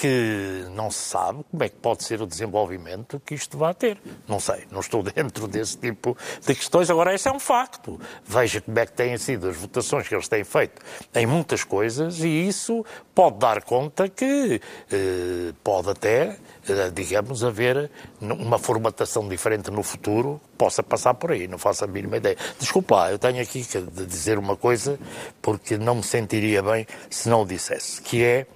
que 0.00 0.64
não 0.74 0.90
se 0.90 1.10
sabe 1.10 1.44
como 1.50 1.62
é 1.62 1.68
que 1.68 1.76
pode 1.76 2.04
ser 2.04 2.22
o 2.22 2.26
desenvolvimento 2.26 3.20
que 3.20 3.34
isto 3.34 3.58
vai 3.58 3.74
ter. 3.74 3.98
Não 4.26 4.40
sei, 4.40 4.64
não 4.70 4.80
estou 4.80 5.02
dentro 5.04 5.46
desse 5.46 5.76
tipo 5.76 6.16
de 6.40 6.54
questões. 6.54 6.88
Agora, 6.88 7.14
esse 7.14 7.28
é 7.28 7.32
um 7.32 7.38
facto. 7.38 8.00
Veja 8.24 8.62
como 8.62 8.78
é 8.78 8.86
que 8.86 8.92
têm 8.92 9.18
sido 9.18 9.50
as 9.50 9.56
votações 9.58 10.08
que 10.08 10.14
eles 10.14 10.26
têm 10.26 10.42
feito 10.42 10.80
em 11.14 11.26
muitas 11.26 11.64
coisas 11.64 12.20
e 12.20 12.48
isso 12.48 12.82
pode 13.14 13.38
dar 13.40 13.62
conta 13.62 14.08
que 14.08 14.62
eh, 14.90 15.52
pode 15.62 15.90
até, 15.90 16.38
eh, 16.66 16.90
digamos, 16.94 17.44
haver 17.44 17.90
uma 18.22 18.58
formatação 18.58 19.28
diferente 19.28 19.70
no 19.70 19.82
futuro 19.82 20.40
possa 20.56 20.82
passar 20.82 21.12
por 21.12 21.30
aí. 21.32 21.46
Não 21.46 21.58
faço 21.58 21.84
a 21.84 21.86
mínima 21.86 22.16
ideia. 22.16 22.38
Desculpa, 22.58 23.10
eu 23.10 23.18
tenho 23.18 23.42
aqui 23.42 23.62
que 23.62 23.82
dizer 24.06 24.38
uma 24.38 24.56
coisa 24.56 24.98
porque 25.42 25.76
não 25.76 25.96
me 25.96 26.02
sentiria 26.02 26.62
bem 26.62 26.86
se 27.10 27.28
não 27.28 27.42
o 27.42 27.46
dissesse, 27.46 28.00
que 28.00 28.24
é 28.24 28.46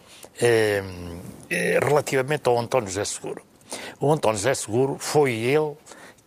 relativamente 1.83 2.49
ao 2.49 2.59
António 2.59 2.89
José 2.89 3.05
Seguro. 3.05 3.43
O 4.01 4.13
António 4.13 4.37
José 4.39 4.55
Seguro 4.55 4.97
foi 4.99 5.33
ele 5.33 5.75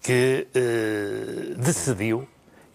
que 0.01 0.47
eh, 0.55 1.53
decidiu 1.57 2.27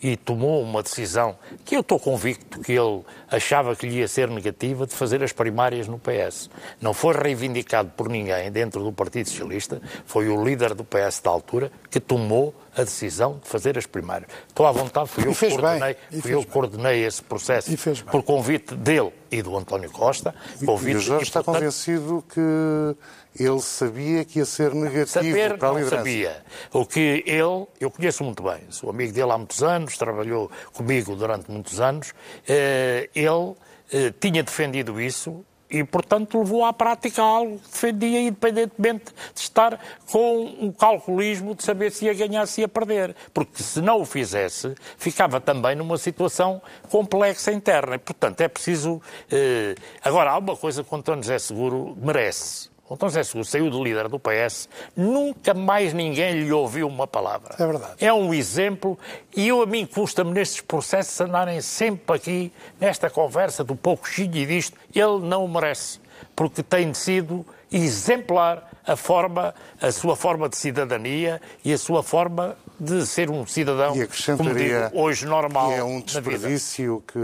e 0.03 0.17
tomou 0.17 0.61
uma 0.61 0.83
decisão 0.83 1.37
que 1.65 1.77
eu 1.77 1.81
estou 1.81 1.99
convicto 1.99 2.61
que 2.61 2.73
ele 2.73 3.03
achava 3.31 3.77
que 3.77 3.87
lhe 3.87 3.99
ia 3.99 4.09
ser 4.09 4.29
negativa 4.29 4.87
de 4.87 4.93
fazer 4.93 5.23
as 5.23 5.33
primárias 5.33 5.87
no 5.87 5.99
PS. 5.99 6.51
Não 6.81 6.93
foi 6.93 7.15
reivindicado 7.15 7.91
por 7.97 8.09
ninguém 8.09 8.51
dentro 8.51 8.83
do 8.83 8.93
Partido 8.93 9.29
Socialista, 9.29 9.81
foi 10.05 10.29
o 10.29 10.45
líder 10.45 10.75
do 10.75 10.85
PS 10.85 11.21
da 11.21 11.31
altura 11.31 11.71
que 11.89 12.01
tomou 12.01 12.53
a 12.77 12.83
decisão 12.85 13.39
de 13.43 13.49
fazer 13.49 13.77
as 13.77 13.87
primárias. 13.87 14.31
Estou 14.49 14.67
à 14.67 14.73
vontade, 14.73 15.09
fui 15.09 15.27
eu 15.27 15.35
que 15.35 15.49
coordenei, 15.49 15.97
fui 16.21 16.35
eu 16.35 16.45
coordenei 16.45 17.05
esse 17.05 17.23
processo 17.23 17.71
por 18.11 18.23
convite 18.23 18.75
dele 18.75 19.13
e 19.31 19.43
do 19.43 19.57
António 19.57 19.91
Costa. 19.91 20.35
Convite, 20.65 20.93
e 20.93 20.97
o 20.97 21.01
Jorge 21.01 21.25
e, 21.25 21.29
está 21.29 21.43
portanto, 21.43 21.63
convencido 21.63 22.25
que 22.33 23.43
ele 23.43 23.61
sabia 23.61 24.25
que 24.25 24.39
ia 24.39 24.45
ser 24.45 24.75
negativo 24.75 25.07
saber, 25.07 25.59
para 25.59 25.69
a 25.69 25.73
liderança. 25.73 25.97
Não 25.97 26.03
sabia. 26.03 26.45
O 26.73 26.87
que 26.87 27.25
ele, 27.27 27.67
eu 27.81 27.91
conheço 27.91 28.25
muito 28.25 28.43
bem, 28.43 28.61
sou 28.71 28.91
amigo 28.91 29.13
dele 29.13 29.31
há 29.31 29.39
muitos 29.39 29.63
anos, 29.63 29.97
trabalhou 29.97 30.51
comigo 30.73 31.15
durante 31.15 31.51
muitos 31.51 31.81
anos, 31.81 32.15
eh, 32.47 33.09
ele 33.15 33.55
eh, 33.93 34.13
tinha 34.19 34.43
defendido 34.43 35.01
isso 35.01 35.45
e, 35.73 35.83
portanto, 35.83 36.39
levou 36.39 36.65
à 36.65 36.73
prática 36.73 37.23
algo 37.23 37.59
que 37.59 37.71
defendia, 37.71 38.21
independentemente 38.21 39.07
de 39.35 39.41
estar 39.41 39.81
com 40.11 40.45
um 40.61 40.71
calculismo 40.71 41.55
de 41.55 41.63
saber 41.63 41.91
se 41.91 42.05
ia 42.05 42.13
ganhar, 42.13 42.47
se 42.47 42.61
ia 42.61 42.69
perder. 42.69 43.17
Porque 43.33 43.63
se 43.63 43.81
não 43.81 44.03
o 44.03 44.05
fizesse, 44.05 44.75
ficava 44.99 45.41
também 45.41 45.75
numa 45.75 45.97
situação 45.97 46.61
complexa 46.91 47.51
interna. 47.53 47.95
E, 47.95 47.99
portanto, 47.99 48.41
é 48.43 48.49
preciso. 48.49 49.01
Eh... 49.31 49.75
Agora, 50.05 50.33
há 50.33 50.39
uma 50.39 50.57
coisa 50.57 50.85
que 50.85 50.95
o 50.95 50.97
António 50.97 51.23
José 51.23 51.39
Seguro 51.39 51.97
merece 51.99 52.72
o 52.93 52.95
António 52.95 53.15
José 53.15 53.25
Seguro 53.25 53.45
saiu 53.47 53.71
do 53.71 53.83
líder 53.83 54.07
do 54.07 54.19
PS, 54.19 54.69
nunca 54.95 55.55
mais 55.55 55.95
ninguém 55.95 56.43
lhe 56.43 56.53
ouviu 56.53 56.87
uma 56.87 57.07
palavra. 57.07 57.55
É 57.59 57.67
verdade. 57.67 57.95
É 57.99 58.13
um 58.13 58.35
exemplo, 58.35 58.99
e 59.35 59.49
eu 59.49 59.63
a 59.63 59.67
mim 59.67 59.87
custa-me 59.87 60.31
nestes 60.31 60.61
processos 60.61 61.19
andarem 61.19 61.59
sempre 61.63 62.15
aqui, 62.15 62.53
nesta 62.79 63.09
conversa 63.09 63.65
do 63.65 63.75
pouco 63.75 64.07
chilho 64.07 64.37
e 64.37 64.45
disto. 64.45 64.77
Ele 64.95 65.21
não 65.27 65.43
o 65.43 65.49
merece, 65.49 66.01
porque 66.37 66.63
tem 66.63 66.93
sido 66.93 67.47
exemplar 67.73 68.71
a 68.87 68.95
forma, 68.95 69.55
a 69.81 69.91
sua 69.91 70.15
forma 70.15 70.47
de 70.47 70.59
cidadania 70.59 71.41
e 71.65 71.73
a 71.73 71.79
sua 71.79 72.03
forma 72.03 72.59
de 72.83 73.07
ser 73.07 73.31
um 73.31 73.47
cidadão, 73.47 73.95
como 74.37 74.55
digo, 74.55 74.75
hoje 74.93 75.25
normal. 75.25 75.71
E 75.71 75.75
é 75.75 75.85
um 75.85 76.01
desperdício 76.01 77.03
que 77.07 77.19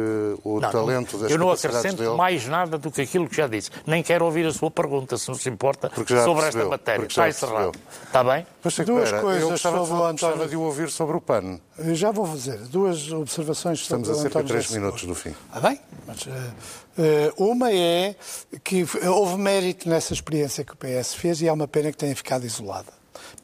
o 0.44 0.60
não, 0.60 0.70
talento 0.70 1.18
das 1.18 1.30
Eu 1.30 1.38
não 1.38 1.50
acrescento 1.50 1.96
dele... 1.96 2.14
mais 2.14 2.46
nada 2.46 2.78
do 2.78 2.90
que 2.92 3.02
aquilo 3.02 3.28
que 3.28 3.36
já 3.36 3.48
disse. 3.48 3.70
Nem 3.84 4.02
quero 4.02 4.24
ouvir 4.24 4.46
a 4.46 4.52
sua 4.52 4.70
pergunta, 4.70 5.18
se 5.18 5.28
não 5.28 5.34
se 5.34 5.48
importa, 5.48 5.90
sobre 6.24 6.46
esta 6.46 6.64
matéria. 6.64 7.06
Está 7.06 7.28
encerrado. 7.28 7.72
Está 8.04 8.22
bem? 8.22 8.46
Duas 8.86 9.10
coisas 9.12 9.42
eu 9.42 9.50
gostava, 9.50 9.78
sobre 9.78 9.92
o 9.92 9.96
António... 9.96 10.12
gostava 10.12 10.48
de 10.48 10.56
o 10.56 10.60
ouvir 10.60 10.90
sobre 10.90 11.16
o 11.16 11.20
PAN. 11.20 11.58
Eu 11.78 11.94
já 11.94 12.12
vou 12.12 12.26
fazer 12.26 12.58
duas 12.68 13.10
observações 13.10 13.80
Estamos 13.80 14.06
sobre 14.06 14.24
o 14.24 14.26
Estamos 14.26 14.36
a 14.36 14.42
cerca 14.42 14.42
de 14.42 14.48
três 14.48 14.70
minutos 14.70 15.04
do 15.04 15.14
fim. 15.14 15.34
Está 15.48 15.60
bem? 15.68 15.80
Mas, 16.06 16.22
uh, 16.22 16.30
uma 17.36 17.72
é 17.72 18.14
que 18.62 18.86
houve 19.08 19.36
mérito 19.36 19.88
nessa 19.88 20.12
experiência 20.12 20.64
que 20.64 20.72
o 20.72 20.76
PS 20.76 21.14
fez 21.14 21.40
e 21.40 21.48
é 21.48 21.52
uma 21.52 21.66
pena 21.66 21.90
que 21.90 21.98
tenha 21.98 22.14
ficado 22.14 22.44
isolada 22.44 22.97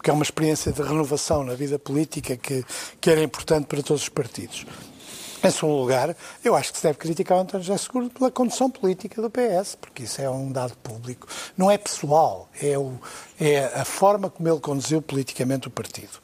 porque 0.04 0.10
é 0.10 0.12
uma 0.12 0.22
experiência 0.22 0.70
de 0.70 0.82
renovação 0.82 1.42
na 1.42 1.54
vida 1.54 1.78
política 1.78 2.36
que, 2.36 2.62
que 3.00 3.08
era 3.08 3.22
importante 3.22 3.64
para 3.64 3.82
todos 3.82 4.02
os 4.02 4.08
partidos. 4.10 4.66
Em 5.42 5.50
segundo 5.50 5.76
lugar, 5.76 6.14
eu 6.44 6.54
acho 6.54 6.72
que 6.72 6.78
se 6.78 6.84
deve 6.84 6.98
criticar 6.98 7.38
o 7.38 7.40
António 7.40 7.64
José 7.64 7.78
Seguro 7.78 8.10
pela 8.10 8.30
condução 8.30 8.70
política 8.70 9.22
do 9.22 9.30
PS, 9.30 9.78
porque 9.80 10.02
isso 10.02 10.20
é 10.20 10.28
um 10.28 10.52
dado 10.52 10.76
público. 10.76 11.26
Não 11.56 11.70
é 11.70 11.78
pessoal, 11.78 12.50
é, 12.60 12.76
o, 12.76 12.98
é 13.40 13.64
a 13.74 13.84
forma 13.86 14.28
como 14.28 14.46
ele 14.46 14.60
conduziu 14.60 15.00
politicamente 15.00 15.68
o 15.68 15.70
partido. 15.70 16.20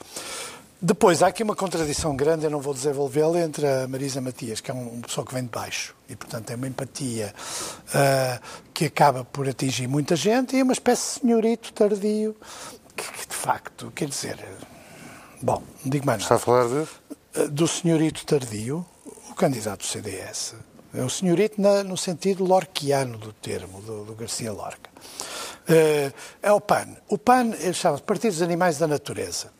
Depois, 0.82 1.22
há 1.22 1.28
aqui 1.28 1.42
uma 1.42 1.56
contradição 1.56 2.14
grande, 2.14 2.44
eu 2.44 2.50
não 2.50 2.60
vou 2.60 2.74
desenvolvê-la, 2.74 3.40
entre 3.40 3.66
a 3.66 3.88
Marisa 3.88 4.20
Matias, 4.20 4.60
que 4.60 4.70
é 4.70 4.74
uma 4.74 5.00
pessoa 5.02 5.26
que 5.26 5.32
vem 5.32 5.44
de 5.44 5.50
baixo 5.50 5.94
e, 6.06 6.16
portanto, 6.16 6.46
tem 6.46 6.56
uma 6.56 6.68
empatia 6.68 7.32
uh, 7.88 8.40
que 8.74 8.86
acaba 8.86 9.24
por 9.24 9.48
atingir 9.48 9.86
muita 9.86 10.16
gente, 10.16 10.56
e 10.56 10.62
uma 10.62 10.72
espécie 10.72 11.14
de 11.14 11.20
senhorito 11.20 11.72
tardio 11.72 12.36
que, 13.02 13.28
de 13.28 13.34
facto, 13.34 13.90
quer 13.94 14.08
dizer. 14.08 14.38
Bom, 15.42 15.62
digo 15.84 16.06
mais 16.06 16.22
nada. 16.22 16.34
Está 16.34 16.34
a 16.36 16.38
falar 16.38 16.68
de? 16.68 16.88
Eh, 17.34 17.48
do 17.48 17.66
senhorito 17.66 18.26
tardio, 18.26 18.84
o 19.30 19.34
candidato 19.34 19.80
do 19.80 19.86
CDS. 19.86 20.54
É 20.92 21.02
o 21.02 21.10
senhorito 21.10 21.60
na, 21.60 21.84
no 21.84 21.96
sentido 21.96 22.44
lorquiano 22.44 23.16
do 23.16 23.32
termo, 23.32 23.80
do, 23.82 24.04
do 24.04 24.14
Garcia 24.14 24.52
Lorca. 24.52 24.90
Uh, 25.68 26.12
é 26.42 26.52
o 26.52 26.60
PAN. 26.60 26.96
O 27.08 27.16
PAN 27.16 27.52
chama-se 27.72 28.02
Partido 28.02 28.32
dos 28.32 28.42
Animais 28.42 28.78
da 28.78 28.88
Natureza. 28.88 29.52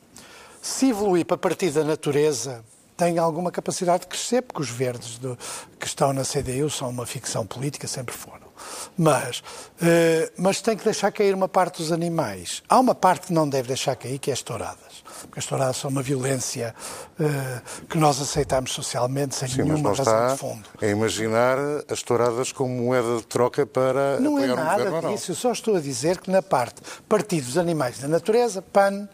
Se 0.60 0.90
evoluir 0.90 1.24
para 1.24 1.38
Partido 1.38 1.74
da 1.74 1.84
Natureza, 1.84 2.64
tem 3.00 3.16
alguma 3.16 3.50
capacidade 3.50 4.02
de 4.02 4.08
crescer, 4.08 4.42
porque 4.42 4.60
os 4.60 4.68
verdes 4.68 5.16
do, 5.16 5.38
que 5.78 5.86
estão 5.86 6.12
na 6.12 6.22
CDU 6.22 6.68
são 6.68 6.90
uma 6.90 7.06
ficção 7.06 7.46
política, 7.46 7.88
sempre 7.88 8.14
foram. 8.14 8.50
Mas, 8.94 9.38
uh, 9.38 10.30
mas 10.36 10.60
tem 10.60 10.76
que 10.76 10.84
deixar 10.84 11.10
cair 11.10 11.34
uma 11.34 11.48
parte 11.48 11.78
dos 11.78 11.92
animais. 11.92 12.62
Há 12.68 12.78
uma 12.78 12.94
parte 12.94 13.28
que 13.28 13.32
não 13.32 13.48
deve 13.48 13.68
deixar 13.68 13.96
cair, 13.96 14.18
que 14.18 14.28
é 14.28 14.34
as 14.34 14.42
touradas. 14.42 15.02
Porque 15.22 15.38
as 15.38 15.46
touradas 15.46 15.78
são 15.78 15.88
uma 15.88 16.02
violência 16.02 16.74
uh, 17.18 17.86
que 17.86 17.96
nós 17.96 18.20
aceitamos 18.20 18.72
socialmente 18.72 19.34
sem 19.34 19.48
Sim, 19.48 19.62
nenhuma 19.62 19.94
razão 19.94 20.28
de 20.34 20.36
fundo. 20.38 20.68
É 20.82 20.90
imaginar 20.90 21.56
as 21.88 22.02
touradas 22.02 22.52
como 22.52 22.68
moeda 22.68 23.16
de 23.16 23.26
troca 23.26 23.64
para 23.64 24.20
não 24.20 24.38
é 24.38 24.44
é 24.44 24.54
nada 24.54 24.92
um 24.92 25.14
disso. 25.14 25.30
Eu 25.30 25.36
só 25.36 25.52
estou 25.52 25.76
a 25.76 25.80
dizer 25.80 26.18
que 26.18 26.30
na 26.30 26.42
parte 26.42 26.82
Partido 27.08 27.46
dos 27.46 27.56
Animais 27.56 27.98
da 27.98 28.08
Natureza, 28.08 28.60
PAN, 28.60 29.08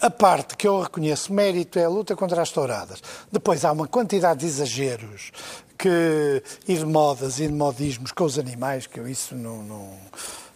a 0.00 0.10
parte 0.10 0.56
que 0.56 0.66
eu 0.66 0.80
reconheço 0.80 1.32
mérito 1.32 1.78
é 1.78 1.84
a 1.84 1.88
luta 1.88 2.16
contra 2.16 2.40
as 2.40 2.50
touradas. 2.50 3.02
Depois 3.30 3.64
há 3.64 3.72
uma 3.72 3.86
quantidade 3.86 4.40
de 4.40 4.46
exageros 4.46 5.30
que, 5.76 6.42
e 6.66 6.76
de 6.76 6.84
modas 6.84 7.38
e 7.38 7.46
de 7.46 7.52
modismos 7.52 8.12
com 8.12 8.24
os 8.24 8.38
animais 8.38 8.86
que 8.86 8.98
eu 8.98 9.08
isso 9.08 9.34
não, 9.34 9.62
não 9.62 9.90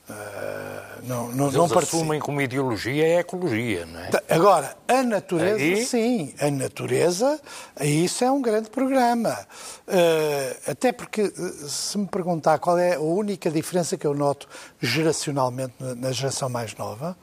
Uh, 0.08 1.06
não, 1.06 1.28
não, 1.28 1.46
Mas 1.46 1.54
não 1.54 1.64
eles 1.64 1.76
assumem 1.76 2.20
como 2.20 2.40
ideologia 2.40 3.06
é 3.06 3.16
a 3.16 3.20
ecologia, 3.20 3.86
não 3.86 4.00
é? 4.00 4.10
Agora, 4.28 4.76
a 4.86 5.02
natureza, 5.02 5.56
aí... 5.56 5.84
sim. 5.84 6.34
A 6.38 6.50
natureza, 6.50 7.40
isso 7.80 8.22
é 8.22 8.30
um 8.30 8.42
grande 8.42 8.68
programa. 8.68 9.38
Uh, 9.88 10.70
até 10.70 10.92
porque, 10.92 11.32
se 11.66 11.96
me 11.96 12.06
perguntar 12.06 12.58
qual 12.58 12.78
é 12.78 12.96
a 12.96 13.00
única 13.00 13.50
diferença 13.50 13.96
que 13.96 14.06
eu 14.06 14.14
noto 14.14 14.46
geracionalmente 14.80 15.74
na 15.78 16.12
geração 16.12 16.50
mais 16.50 16.74
nova, 16.76 17.16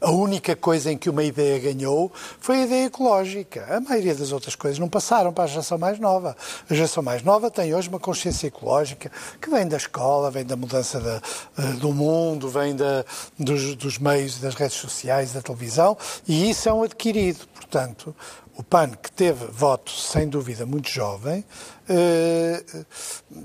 a 0.00 0.10
única 0.10 0.54
coisa 0.54 0.92
em 0.92 0.98
que 0.98 1.08
uma 1.08 1.24
ideia 1.24 1.58
ganhou 1.58 2.12
foi 2.40 2.62
a 2.62 2.64
ideia 2.64 2.86
ecológica. 2.86 3.66
A 3.70 3.80
maioria 3.80 4.14
das 4.14 4.32
outras 4.32 4.54
coisas 4.54 4.78
não 4.78 4.88
passaram 4.88 5.32
para 5.32 5.44
a 5.44 5.46
geração 5.46 5.78
mais 5.78 5.98
nova. 5.98 6.36
A 6.68 6.74
geração 6.74 7.02
mais 7.02 7.22
nova 7.22 7.50
tem 7.50 7.74
hoje 7.74 7.88
uma 7.88 7.98
consciência 7.98 8.48
ecológica 8.48 9.10
que 9.40 9.50
vem 9.50 9.66
da 9.66 9.76
escola, 9.76 10.30
vem 10.30 10.44
da 10.44 10.56
mudança 10.56 11.00
da, 11.00 11.22
eh, 11.58 11.62
do 11.80 11.92
mundo, 11.92 12.17
vem 12.48 12.74
da, 12.74 13.04
dos, 13.38 13.74
dos 13.74 13.98
meios 13.98 14.38
das 14.38 14.54
redes 14.54 14.76
sociais, 14.76 15.32
da 15.32 15.42
televisão, 15.42 15.96
e 16.26 16.50
isso 16.50 16.68
é 16.68 16.72
um 16.72 16.82
adquirido. 16.82 17.46
Portanto, 17.54 18.14
o 18.58 18.62
PAN, 18.64 18.90
que 18.90 19.12
teve 19.12 19.46
votos, 19.46 20.10
sem 20.10 20.28
dúvida, 20.28 20.66
muito 20.66 20.88
jovem, 20.88 21.44
eh, 21.88 22.64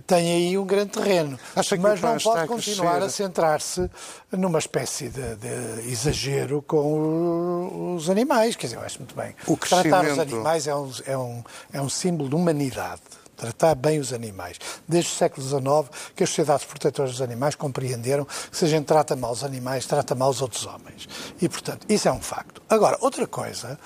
tem 0.07 0.33
aí 0.33 0.57
um 0.57 0.65
grande 0.65 0.89
terreno. 0.89 1.39
Mas 1.55 2.01
não 2.01 2.17
pode 2.17 2.47
continuar 2.47 2.99
a, 2.99 3.05
a 3.05 3.09
centrar-se 3.09 3.87
numa 4.31 4.57
espécie 4.57 5.09
de, 5.09 5.35
de, 5.35 5.91
exagero 5.91 6.63
com 6.63 7.95
os 7.95 8.09
animais. 8.09 8.55
Quer 8.55 8.67
dizer, 8.67 8.77
eu 8.77 8.81
acho 8.81 8.97
muito 8.97 9.15
bem. 9.15 9.35
O 9.45 9.55
Tratar 9.55 10.03
os 10.05 10.17
animais 10.17 10.65
é 10.65 10.75
um, 10.75 10.91
é, 11.05 11.17
um, 11.17 11.43
é 11.73 11.81
um 11.81 11.89
símbolo 11.89 12.27
de 12.27 12.35
humanidade 12.35 13.01
tratar 13.43 13.75
bem 13.75 13.99
os 13.99 14.13
animais. 14.13 14.57
Desde 14.87 15.11
o 15.11 15.13
século 15.13 15.45
XIX, 15.45 16.11
que 16.15 16.23
as 16.23 16.29
sociedades 16.29 16.65
protetoras 16.65 17.11
dos 17.11 17.21
animais 17.21 17.55
compreenderam 17.55 18.25
que 18.25 18.55
se 18.57 18.65
a 18.65 18.67
gente 18.67 18.85
trata 18.85 19.15
mal 19.15 19.31
os 19.31 19.43
animais, 19.43 19.85
trata 19.85 20.15
mal 20.15 20.29
os 20.29 20.41
outros 20.41 20.65
homens. 20.65 21.09
E, 21.41 21.49
portanto, 21.49 21.85
isso 21.89 22.07
é 22.07 22.11
um 22.11 22.21
facto. 22.21 22.61
Agora, 22.69 22.97
outra 23.01 23.27
coisa 23.27 23.77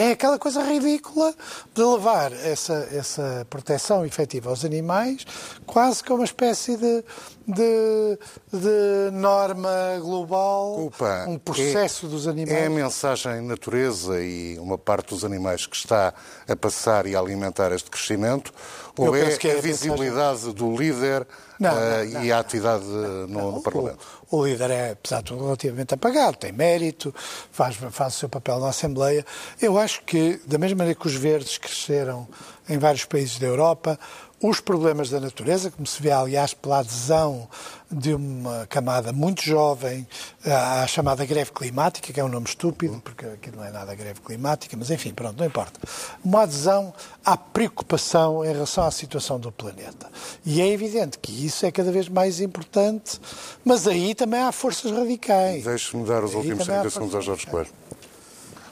é 0.00 0.12
aquela 0.12 0.38
coisa 0.38 0.62
ridícula 0.62 1.34
de 1.74 1.84
levar 1.84 2.32
essa, 2.32 2.88
essa 2.90 3.46
proteção 3.50 4.04
efetiva 4.06 4.48
aos 4.48 4.64
animais 4.64 5.26
quase 5.66 6.02
como 6.02 6.20
uma 6.20 6.24
espécie 6.24 6.74
de, 6.78 7.04
de, 7.46 8.18
de 8.50 9.10
norma 9.12 9.98
global, 10.00 10.86
Opa, 10.86 11.26
um 11.28 11.38
processo 11.38 12.06
é, 12.06 12.08
dos 12.08 12.26
animais. 12.26 12.58
É 12.58 12.66
a 12.66 12.70
mensagem 12.70 13.42
natureza 13.42 14.22
e 14.22 14.58
uma 14.58 14.78
parte 14.78 15.10
dos 15.10 15.22
animais 15.22 15.66
que 15.66 15.76
está 15.76 16.14
a 16.48 16.56
passar 16.56 17.04
e 17.06 17.14
a 17.14 17.20
alimentar 17.20 17.70
este 17.70 17.90
crescimento? 17.90 18.54
Eu 18.98 19.04
ou 19.06 19.16
é, 19.16 19.20
é 19.20 19.58
a 19.58 19.60
visibilidade 19.60 20.52
do 20.52 20.76
líder 20.76 21.26
Não, 21.58 21.70
uh, 21.70 21.74
não, 21.74 22.10
não, 22.10 22.24
e 22.24 22.32
a 22.32 22.38
atividade 22.38 22.84
no, 22.84 23.52
no 23.52 23.62
Parlamento? 23.62 23.98
O, 24.30 24.46
líder 24.46 24.70
é, 24.70 24.90
apesar 24.92 25.18
de 25.18 25.24
tudo, 25.24 25.44
relativamente 25.44 25.94
apagado, 25.94 26.36
tem 26.36 26.52
mérito, 26.52 27.12
faz, 27.50 27.76
faz 27.90 28.14
o 28.14 28.18
seu 28.18 28.28
papel 28.28 28.60
na 28.60 28.68
Assembleia. 28.68 29.26
Eu 29.60 29.76
acho 29.76 30.02
que, 30.02 30.40
da 30.46 30.56
mesma 30.56 30.78
maneira 30.78 30.98
que 30.98 31.06
os 31.06 31.14
verdes 31.14 31.58
cresceram 31.58 32.28
em 32.68 32.78
vários 32.78 33.04
países 33.04 33.38
da 33.40 33.46
Europa, 33.48 33.98
os 34.42 34.58
problemas 34.60 35.10
da 35.10 35.20
natureza, 35.20 35.70
como 35.70 35.86
se 35.86 36.02
vê, 36.02 36.10
aliás, 36.10 36.54
pela 36.54 36.78
adesão 36.78 37.46
de 37.90 38.14
uma 38.14 38.66
camada 38.68 39.12
muito 39.12 39.42
jovem 39.42 40.06
à 40.44 40.86
chamada 40.86 41.24
greve 41.26 41.50
climática, 41.50 42.12
que 42.12 42.18
é 42.20 42.24
um 42.24 42.28
nome 42.28 42.46
estúpido, 42.46 43.00
porque 43.04 43.26
aquilo 43.26 43.56
não 43.56 43.64
é 43.64 43.70
nada 43.70 43.94
greve 43.94 44.20
climática, 44.20 44.76
mas 44.76 44.90
enfim, 44.90 45.12
pronto, 45.12 45.38
não 45.38 45.46
importa. 45.46 45.78
Uma 46.24 46.42
adesão 46.42 46.94
à 47.24 47.36
preocupação 47.36 48.44
em 48.44 48.52
relação 48.52 48.84
à 48.84 48.90
situação 48.90 49.38
do 49.38 49.52
planeta. 49.52 50.10
E 50.46 50.62
é 50.62 50.68
evidente 50.68 51.18
que 51.18 51.44
isso 51.44 51.66
é 51.66 51.70
cada 51.70 51.92
vez 51.92 52.08
mais 52.08 52.40
importante, 52.40 53.20
mas 53.64 53.86
aí 53.86 54.14
também 54.14 54.40
há 54.40 54.52
forças 54.52 54.90
radicais. 54.90 55.64
Deixe-me 55.64 56.06
dar 56.06 56.24
os 56.24 56.30
aí 56.30 56.36
últimos 56.36 56.64
30 56.64 56.90
segundos 56.90 57.14
a 57.14 57.20
Jorge 57.20 57.46
Coelho. 57.46 57.70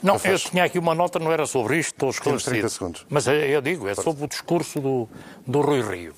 Não, 0.01 0.19
eu 0.23 0.39
tinha 0.39 0.63
aqui 0.63 0.79
uma 0.79 0.95
nota, 0.95 1.19
não 1.19 1.31
era 1.31 1.45
sobre 1.45 1.77
isto, 1.77 1.91
estou 1.91 2.09
esclarecido. 2.09 2.51
30 2.51 2.69
segundos. 2.69 3.05
Mas 3.09 3.27
eu 3.27 3.61
digo, 3.61 3.87
é 3.87 3.95
sobre 3.95 4.23
o 4.23 4.27
discurso 4.27 4.79
do, 4.79 5.09
do 5.45 5.61
Rui 5.61 5.81
Rio. 5.81 6.13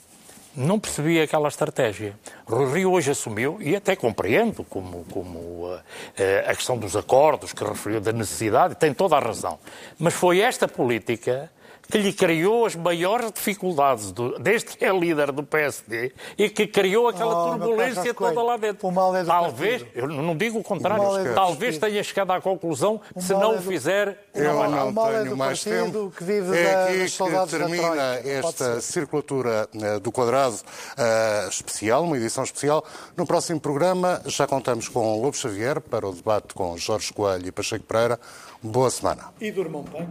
Não 0.55 0.79
percebi 0.79 1.19
aquela 1.21 1.47
estratégia. 1.47 2.13
Rui 2.45 2.71
Rio 2.73 2.91
hoje 2.91 3.11
assumiu, 3.11 3.57
e 3.61 3.75
até 3.75 3.95
compreendo, 3.95 4.63
como, 4.65 5.05
como 5.05 5.39
uh, 5.39 5.79
a 6.45 6.53
questão 6.53 6.77
dos 6.77 6.95
acordos, 6.95 7.53
que 7.53 7.63
referiu 7.63 8.01
da 8.01 8.11
necessidade, 8.11 8.75
tem 8.75 8.93
toda 8.93 9.15
a 9.15 9.19
razão. 9.19 9.57
Mas 9.97 10.13
foi 10.13 10.41
esta 10.41 10.67
política 10.67 11.49
que 11.89 11.97
lhe 11.97 12.13
criou 12.13 12.65
as 12.65 12.75
maiores 12.75 13.31
dificuldades, 13.31 14.11
do, 14.11 14.37
desde 14.39 14.77
que 14.77 14.85
é 14.85 14.91
líder 14.91 15.31
do 15.31 15.43
PSD, 15.43 16.13
e 16.37 16.49
que 16.49 16.67
criou 16.67 17.07
aquela 17.07 17.47
oh, 17.47 17.49
turbulência 17.51 18.13
toda 18.13 18.41
lá 18.41 18.57
dentro. 18.57 18.87
O 18.87 18.91
mal 18.91 19.15
é 19.15 19.21
do 19.21 19.27
talvez, 19.27 19.83
partido. 19.83 19.99
eu 19.99 20.07
não 20.07 20.35
digo 20.35 20.59
o 20.59 20.63
contrário, 20.63 21.17
é 21.17 21.33
talvez 21.33 21.77
tenha 21.77 22.03
chegado 22.03 22.31
à 22.31 22.41
conclusão 22.41 22.99
que 23.13 23.23
se 23.23 23.33
não 23.33 23.51
o 23.51 23.53
é 23.55 23.57
do... 23.57 23.63
fizer... 23.63 24.17
Eu 24.33 24.57
o 24.57 24.69
não 24.69 24.91
mal 24.91 25.07
tenho 25.07 25.17
é 25.17 25.25
do 25.25 25.37
mais 25.37 25.63
partido 25.63 25.85
tempo. 25.85 26.13
Que 26.17 26.23
vive 26.23 26.57
é 26.57 26.63
da, 26.63 26.85
aqui 26.85 27.05
que 27.05 27.49
termina 27.49 28.15
esta 28.23 28.81
circulatura 28.81 29.67
uh, 29.73 29.99
do 29.99 30.11
quadrado 30.11 30.55
uh, 30.55 31.49
especial, 31.49 32.03
uma 32.03 32.17
edição 32.17 32.43
especial. 32.43 32.85
No 33.17 33.25
próximo 33.25 33.59
programa 33.59 34.21
já 34.25 34.47
contamos 34.47 34.87
com 34.87 35.21
Lobo 35.21 35.35
Xavier 35.35 35.81
para 35.81 36.07
o 36.07 36.13
debate 36.13 36.53
com 36.53 36.77
Jorge 36.77 37.13
Coelho 37.13 37.47
e 37.47 37.51
Pacheco 37.51 37.85
Pereira. 37.85 38.19
Boa 38.61 38.89
semana. 38.89 39.33
E 39.39 39.51
durmam 39.51 39.83
bem. 39.83 40.07